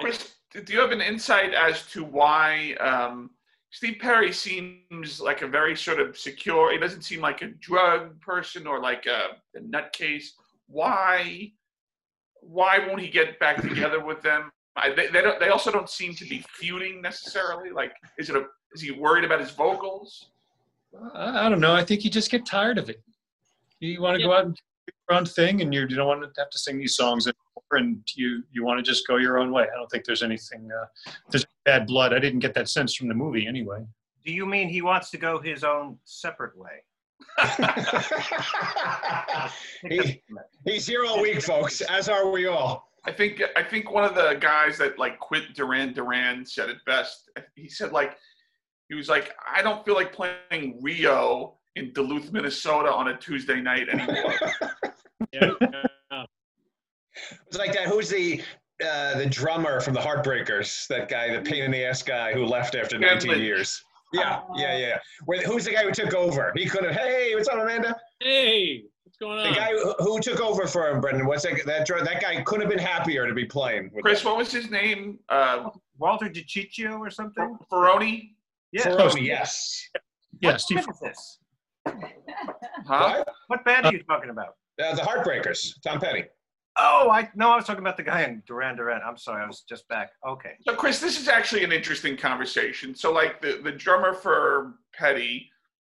[0.00, 3.30] Chris, do you have an insight as to why um,
[3.70, 6.72] Steve Perry seems like a very sort of secure?
[6.72, 10.28] He doesn't seem like a drug person or like a, a nutcase.
[10.66, 11.52] Why?
[12.40, 14.50] Why won't he get back together with them?
[14.76, 15.38] I, they, they don't.
[15.38, 17.70] They also don't seem to be feuding necessarily.
[17.70, 18.46] Like, is it a?
[18.74, 20.30] Is he worried about his vocals?
[21.14, 21.74] I I don't know.
[21.74, 23.02] I think you just get tired of it.
[23.80, 26.22] You want to go out and do your own thing, and you're, you don't want
[26.22, 29.38] to have to sing these songs anymore, and you you want to just go your
[29.38, 29.64] own way.
[29.64, 30.70] I don't think there's anything.
[30.72, 30.86] Uh,
[31.30, 32.14] there's bad blood.
[32.14, 33.84] I didn't get that sense from the movie anyway.
[34.24, 36.82] do you mean he wants to go his own separate way?
[39.88, 40.22] he,
[40.64, 42.91] he's here all week, folks, as are we all.
[43.04, 46.78] I think I think one of the guys that like quit Duran Duran said it
[46.86, 47.30] best.
[47.56, 48.16] He said like
[48.88, 53.60] he was like I don't feel like playing Rio in Duluth, Minnesota on a Tuesday
[53.60, 54.34] night anymore.
[55.32, 55.52] Yeah.
[57.46, 57.86] It's like that.
[57.86, 58.42] Who's the
[58.84, 60.88] uh, the drummer from the Heartbreakers?
[60.88, 63.82] That guy, the pain in the ass guy who left after Dan 19 years.
[64.12, 64.98] Yeah, yeah, yeah.
[65.24, 66.52] Where, who's the guy who took over?
[66.56, 66.94] He could have.
[66.94, 67.96] Hey, what's up, Amanda?
[68.20, 68.84] hey,
[69.20, 71.26] what's going The guy who, who took over for him, Brendan.
[71.26, 71.64] What's that?
[71.66, 73.90] That that guy couldn't have been happier to be playing.
[73.92, 74.32] With Chris, them.
[74.32, 75.18] what was his name?
[75.28, 77.58] Uh, Walter DiCiccio or something?
[77.70, 78.30] Ferroni?
[78.72, 78.82] Yeah.
[78.82, 79.88] Ferroni, yes.
[80.40, 81.38] Yeah, What band is this?
[82.86, 83.22] Huh?
[83.24, 83.28] What?
[83.48, 84.54] What band are you talking about?
[84.82, 85.80] Uh, the Heartbreakers.
[85.84, 86.24] Tom Petty.
[86.78, 89.02] Oh, I no, I was talking about the guy in Duran Duran.
[89.04, 90.10] I'm sorry, I was just back.
[90.26, 90.54] Okay.
[90.62, 92.94] So Chris, this is actually an interesting conversation.
[92.94, 95.50] So like the, the drummer for Petty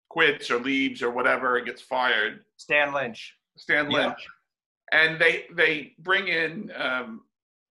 [0.09, 3.35] quits or leaves or whatever and gets fired, Stan Lynch.
[3.57, 4.09] Stan Yeah.
[4.09, 4.27] Lynch.
[4.93, 7.23] And they they bring in um,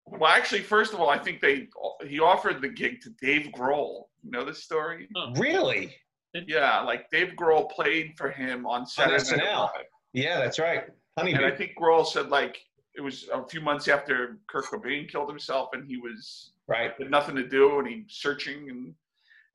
[0.05, 1.67] well actually first of all I think they
[2.05, 4.03] he offered the gig to Dave Grohl.
[4.23, 5.07] You know this story?
[5.35, 5.95] Really?
[6.33, 9.59] Yeah, like Dave Grohl played for him on Saturday Night SNL.
[9.75, 9.85] Live.
[10.13, 10.83] Yeah, that's right.
[11.17, 12.59] Honey And I think Grohl said like
[12.95, 16.91] it was a few months after Kurt Cobain killed himself, and he was Right.
[16.99, 18.93] had nothing to do, and he searching and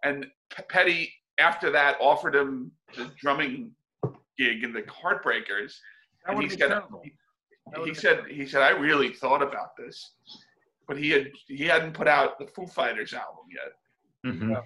[0.02, 0.26] and
[0.68, 3.72] Petty after that offered him the drumming
[4.38, 5.78] gig in the Heartbreakers,
[6.24, 7.02] That and would he be said terrible.
[7.04, 10.12] He would've said he said I really thought about this,
[10.88, 14.32] but he had he hadn't put out the Foo Fighters album yet.
[14.32, 14.62] Mhm.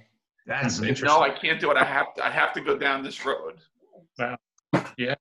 [0.46, 1.06] That's said, interesting.
[1.18, 1.76] no, I can't do it.
[1.76, 3.58] I have to, I have to go down this road.
[4.18, 5.18] It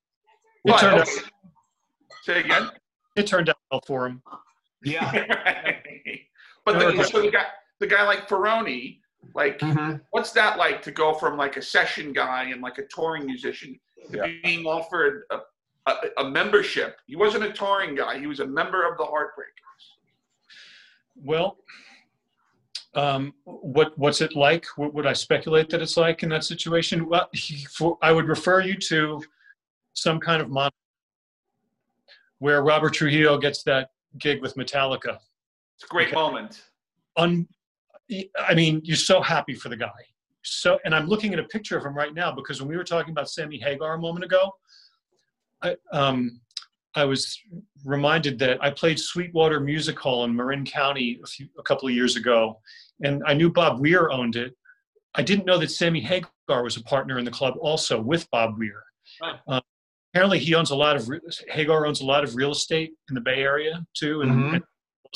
[0.63, 1.07] But, turned out,
[2.23, 2.69] say again.
[3.15, 4.21] it turned out well for him.
[4.83, 5.11] yeah.
[6.65, 7.45] but No, the, so the guy,
[7.79, 8.99] the guy like Ferroni,
[9.33, 10.01] like, Mhm.
[10.11, 13.79] what's that like to go from like a session guy and like a touring musician
[14.11, 14.27] to Yeah.
[14.43, 15.39] being offered a,
[15.87, 16.99] a, a membership?
[17.07, 19.83] He wasn't a touring guy; he was a member of the Heartbreakers.
[21.15, 21.57] Well,
[22.93, 24.65] um, what what's it like?
[24.77, 27.07] What would I speculate that it's like in that situation?
[27.07, 29.21] Well, he, for, I would refer you to
[29.93, 30.71] some kind of mon
[32.39, 35.19] where Robert Trujillo gets that gig with Metallica.
[35.75, 36.15] It's a great Okay.
[36.15, 36.63] moment.
[37.17, 37.47] Un,
[38.39, 39.91] I mean, you're so happy for the guy.
[40.43, 42.83] So, and I'm looking at a picture of him right now because when we were
[42.83, 44.53] talking about Sammy Hagar a moment ago,
[45.63, 46.39] I, um,
[46.93, 47.39] I was
[47.83, 51.95] reminded that I played Sweetwater Music Hall in Marin County a, few, a couple of
[51.95, 52.59] years ago,
[53.03, 54.55] and I knew Bob Weir owned it.
[55.15, 58.57] I didn't know that Sammy Hagar was a partner in the club also with Bob
[58.59, 58.83] Weir.
[59.47, 59.61] Uh,
[60.13, 63.15] apparently, he owns a lot of re- Hagar owns a lot of real estate in
[63.15, 64.53] the Bay Area too, and, Mhm.
[64.55, 64.63] and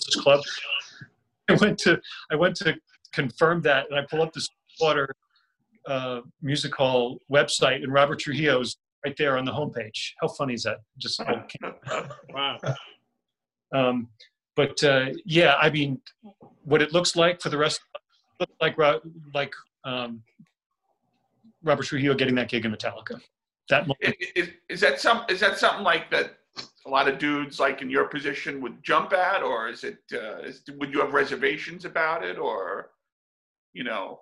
[0.06, 0.42] this club.
[1.62, 2.00] I went to
[2.32, 2.76] I went to
[3.14, 4.48] confirm that, and I pull up this
[4.78, 5.16] Sweetwater
[5.88, 10.12] uh, Music Hall website, and Robert Trujillo's right there on the homepage.
[10.22, 10.78] How funny is that?
[10.98, 11.76] Just I can't-
[12.34, 12.58] Wow.
[13.74, 14.10] um,
[14.56, 16.02] but uh, yeah, I mean,
[16.64, 17.80] what it looks like for the rest,
[18.40, 18.78] looks like
[19.34, 19.54] like
[19.86, 20.22] um,
[21.64, 23.20] Robert Trujillo getting that gig in Metallica.
[23.70, 25.24] That moment, I- i- Is, is that some?
[25.30, 26.38] Is that something like that?
[26.86, 29.98] A lot of dudes like in your position would jump at, or is it?
[30.14, 32.92] Uh, is, would you have reservations about it, or
[33.74, 34.22] you know?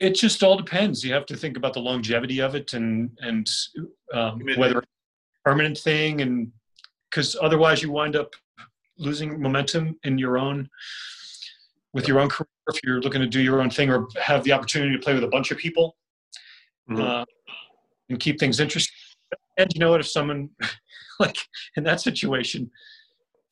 [0.00, 1.04] it just all depends.
[1.04, 3.48] You have to think about the longevity of it and and
[4.12, 6.50] um, whether it's a permanent thing, and
[7.10, 8.34] because otherwise you wind up
[8.98, 10.68] losing momentum in your own
[11.94, 14.52] with your own career if you're looking to do your own thing or have the
[14.52, 15.96] opportunity to play with a bunch of people
[16.90, 17.00] Mhm.
[17.00, 17.24] uh,
[18.08, 18.94] and keep things interesting.
[19.58, 20.00] And you know what?
[20.00, 20.50] If someone
[21.20, 21.36] like
[21.76, 22.70] in that situation,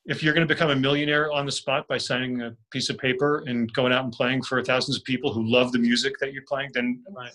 [0.06, 2.98] if you're going to become a millionaire on the spot by signing a piece of
[2.98, 6.32] paper and going out and playing for thousands of people who love the music that
[6.32, 7.32] you're playing, then Right.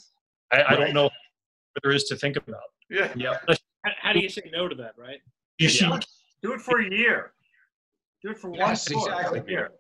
[0.52, 0.80] I, I Right.
[0.80, 1.14] don't know what
[1.84, 2.62] there is to think about.
[2.90, 3.12] Yeah.
[3.16, 3.38] yeah.
[3.48, 5.20] How, how do you say no to that, right?
[5.60, 6.06] You should,
[6.42, 7.34] Do it for a year.
[8.24, 9.40] Do it for one Yes, tour, exactly.
[9.42, 9.72] a year.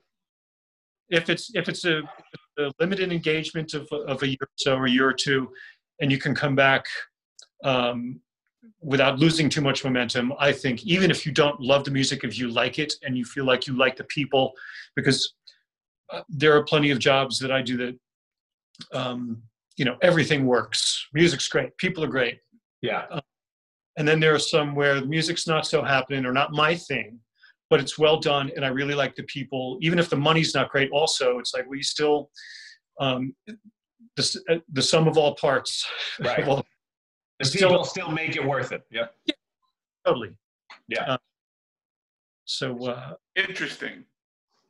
[1.10, 2.02] if it's if it's a,
[2.60, 5.50] a limited engagement of, of a year or so or a year or two,
[6.02, 6.86] and you can come back
[7.64, 8.20] um,
[8.82, 12.38] without losing too much momentum, I think even if you don't love the music, if
[12.38, 14.54] you like it and you feel like you like the people,
[14.96, 15.34] because
[16.14, 18.00] uh, there are plenty of jobs that I do that
[18.94, 19.42] um,
[19.78, 22.40] you know everything works, music's great, people are great,
[22.82, 23.06] Yeah.
[23.98, 27.20] and then there are some where the music's not so happening or not my thing
[27.70, 30.70] but it's well done and i really like the people even if the money's not
[30.70, 32.30] great also it's like we still
[33.00, 33.34] um
[34.18, 35.86] the, uh, the sum of all parts
[36.20, 36.46] Right.
[36.48, 36.66] well,
[37.40, 38.84] The Still- people still make it worth it.
[38.92, 39.14] Yep.
[40.06, 40.36] totally
[40.88, 41.04] Yeah.
[41.14, 41.18] Uh,
[42.46, 44.06] so uh Interesting.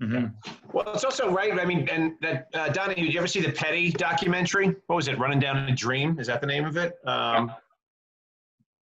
[0.01, 0.34] mhm.
[0.74, 1.57] Well, it's also right.
[1.59, 4.68] I mean, and that uh, Donnie, did you ever see the Petty documentary?
[4.88, 5.18] What was it?
[5.20, 6.20] Running Down a Dream?
[6.20, 6.95] Is that the name of it?
[7.05, 7.51] Um,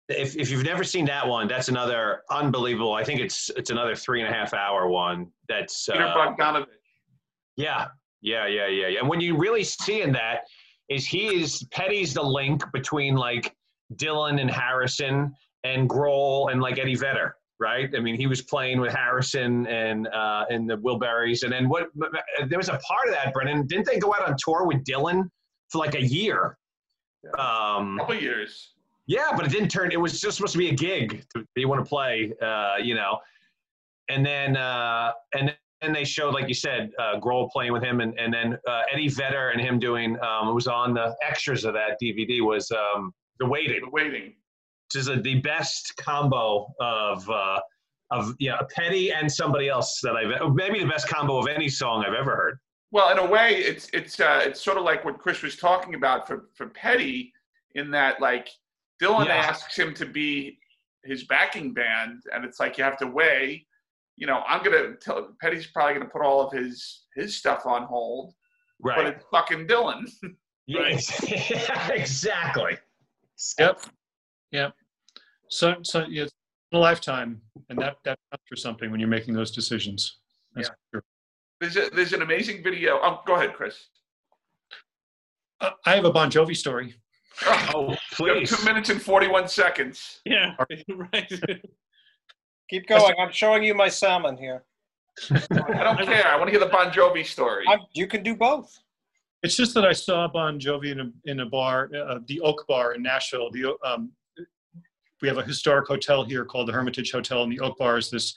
[0.10, 2.94] if if you've never seen that one, that's another unbelievable.
[2.94, 5.32] I think it's it's another three and a half hour one.
[5.48, 6.68] That's Peter uh, Bogdanovich.
[7.56, 7.88] yeah,
[8.22, 9.00] yeah, yeah, yeah, yeah.
[9.00, 10.42] And when you really see in that
[10.90, 13.56] is he is Petty's the link between like
[13.98, 15.34] Dylan and Harrison
[15.64, 17.90] and Grohl and like Eddie Vedder, right?
[17.96, 21.88] I mean, he was playing with Harrison and uh, and the Wilburys, and then what?
[22.48, 23.66] There was a part of that, Brennan.
[23.68, 25.30] Didn't they go out on tour with Dylan
[25.70, 26.58] for like a year?
[27.40, 28.74] Um, couple years.
[29.08, 29.92] yeah, but it didn't turn.
[29.92, 32.96] It was just supposed to be a gig that you want to play, uh, you
[32.96, 33.18] know.
[34.10, 38.02] And then uh, and then they showed, like you said, uh, Grohl playing with him,
[38.02, 40.18] and and then uh, Eddie Vedder and him doing.
[40.22, 44.34] Um, it was on the extras of that DVD was um, the waiting, The waiting.
[44.94, 47.60] which is a, the best combo of uh,
[48.12, 52.04] of yeah, Petty and somebody else that I've maybe the best combo of any song
[52.08, 52.60] I've ever heard.
[52.92, 55.96] Well, in a way, it's it's uh, it's sort of like what Chris was talking
[55.96, 57.34] about for for Petty,
[57.76, 58.50] in that like
[59.02, 59.36] Dylan Yeah.
[59.36, 60.60] asks him to be
[61.04, 63.66] his backing band, and it's like you have to weigh.
[64.16, 67.84] You know, I'm gonna tell Petty's probably gonna put all of his his stuff on
[67.86, 68.34] hold,
[68.80, 68.96] right.
[68.96, 70.08] but it's fucking Dylan.
[70.66, 70.98] Yeah,
[71.92, 72.78] exactly.
[73.60, 73.80] Yep
[74.52, 74.74] Yep.
[75.50, 76.26] So, so yeah,
[76.74, 80.20] a lifetime, and that that counts for something when you're making those decisions.
[80.56, 80.74] That's Yeah.
[80.92, 81.04] for sure.
[81.60, 83.00] There's a, there's an amazing video.
[83.02, 83.88] Oh, go ahead, Chris.
[85.62, 86.96] Uh, I have a Bon Jovi story.
[87.74, 88.56] Oh, please.
[88.56, 90.20] two minutes and 41 seconds.
[90.26, 90.56] Yeah,
[91.14, 91.32] right.
[92.70, 93.16] Keep going.
[93.20, 94.64] I'm showing you my salmon here.
[95.32, 95.38] I
[95.84, 96.28] don't care.
[96.28, 97.66] I want to hear the Bon Jovi story.
[97.68, 98.78] I'm, you can do both.
[99.44, 102.66] It's just that I saw Bon Jovi in a in a bar, uh, the Oak
[102.68, 103.52] Bar in Nashville.
[103.52, 104.12] The um,
[105.22, 108.10] we have a historic hotel here called the Hermitage Hotel, and the Oak Bar is
[108.10, 108.34] this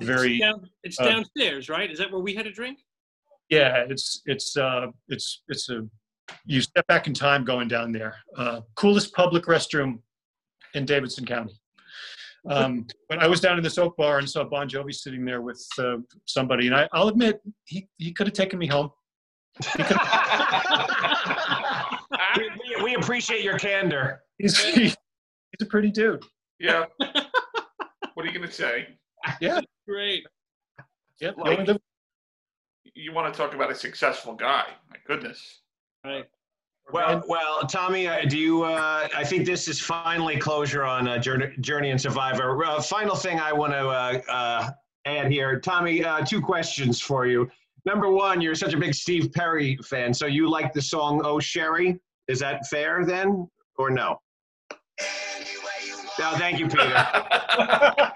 [0.00, 1.90] very it's, down, it's uh, downstairs, right?
[1.90, 2.80] Is that where we had a drink?
[3.50, 3.84] yeah.
[3.88, 5.86] It's it's uh, it's it's a
[6.46, 8.16] you step back in time going down there.
[8.36, 9.98] Uh, coolest public restroom
[10.74, 11.54] in Davidson County.
[12.48, 15.40] Um, but I was down in this Oak Bar and saw Bon Jovi sitting there
[15.40, 18.90] with uh, somebody, and I, I'll admit he he could have taken me home.
[22.36, 24.22] We, we- we appreciate your candor.
[24.38, 24.96] He's he's
[25.60, 26.24] a pretty dude.
[26.58, 26.84] yeah.
[26.98, 28.88] what are you going to say?
[29.40, 29.60] Yeah.
[29.88, 30.24] Great.
[31.20, 31.36] Yep.
[31.38, 31.80] Like- the-
[32.94, 34.64] You want to talk about a successful guy.
[34.90, 35.60] My goodness.
[36.04, 36.24] Right.
[36.92, 38.64] Well, well, Tommy, uh, do you?
[38.64, 42.62] Uh, I think this is finally closure on uh, Journey, Journey and Survivor.
[42.62, 44.70] Uh, final thing I want to uh, uh,
[45.06, 46.04] add here, Tommy.
[46.04, 47.50] Uh, two questions for you.
[47.86, 51.38] Number one, you're such a big Steve Perry fan, so you like the song "Oh
[51.38, 54.18] Sherrie." Is that fair then, or no?
[56.18, 57.06] No, thank you, Peter.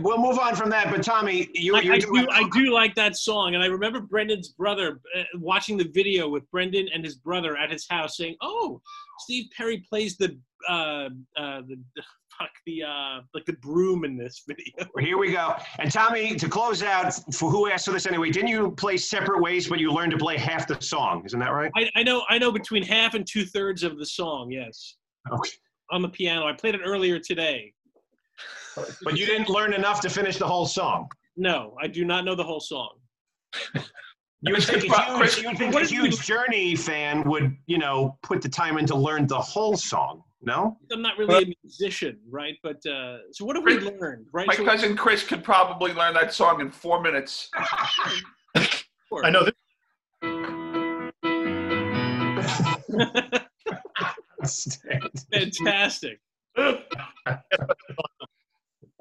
[0.00, 0.90] We'll move on from that.
[0.90, 3.66] But Tommy, you, I, you're I doing- do, I do like that song, and I
[3.66, 8.16] remember Brendan's brother uh, watching the video with Brendan and his brother at his house,
[8.16, 8.80] saying, "Oh,
[9.20, 10.38] Steve Perry plays the
[10.68, 11.76] uh, uh, the
[12.38, 15.54] fuck the uh, like the broom in this video." Here we go.
[15.78, 19.40] And Tommy, to close out, for who asked for this anyway, didn't you play separate
[19.42, 21.22] ways, but you learned to play half the song?
[21.26, 21.70] Isn't that right?
[21.76, 24.50] I, I know, I know between half and two thirds of the song.
[24.50, 24.96] Yes,
[25.32, 25.50] Okay.
[25.90, 26.46] on the piano.
[26.46, 27.72] I played it earlier today.
[29.02, 31.08] But you didn't learn enough to finish the whole song.
[31.36, 32.90] No, I do not know the whole song.
[34.46, 37.78] You would think a huge, Chris, you would think a huge Journey fan would, you
[37.78, 40.22] know, put the time in to learn the whole song.
[40.46, 40.78] No?
[40.92, 42.56] I'm not really a musician, right?
[42.62, 44.46] But uh, so what have we learned, right?
[44.46, 47.50] My So- cousin Chris could probably learn that song in four minutes.
[48.56, 49.54] I know this
[55.32, 56.20] Fantastic.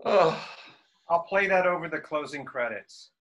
[0.06, 0.48] Oh,
[1.10, 3.12] I'll play that over the closing credits.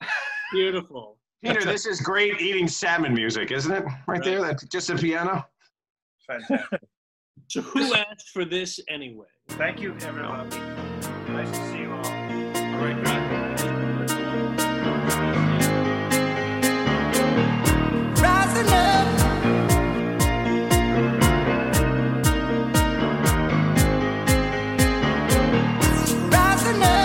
[0.52, 1.18] Beautiful.
[1.42, 3.84] Peter, this is great eating salmon music, isn't it?
[4.06, 5.44] Right there, that's just a piano.
[6.26, 6.80] Fantastic.
[7.52, 9.26] So who asked for this anyway?
[9.46, 10.58] Thank you, everybody.
[11.28, 12.02] Nice to see you all.
[12.78, 13.22] Great, great.
[18.22, 19.06] rising up.
[26.32, 27.01] Rising up.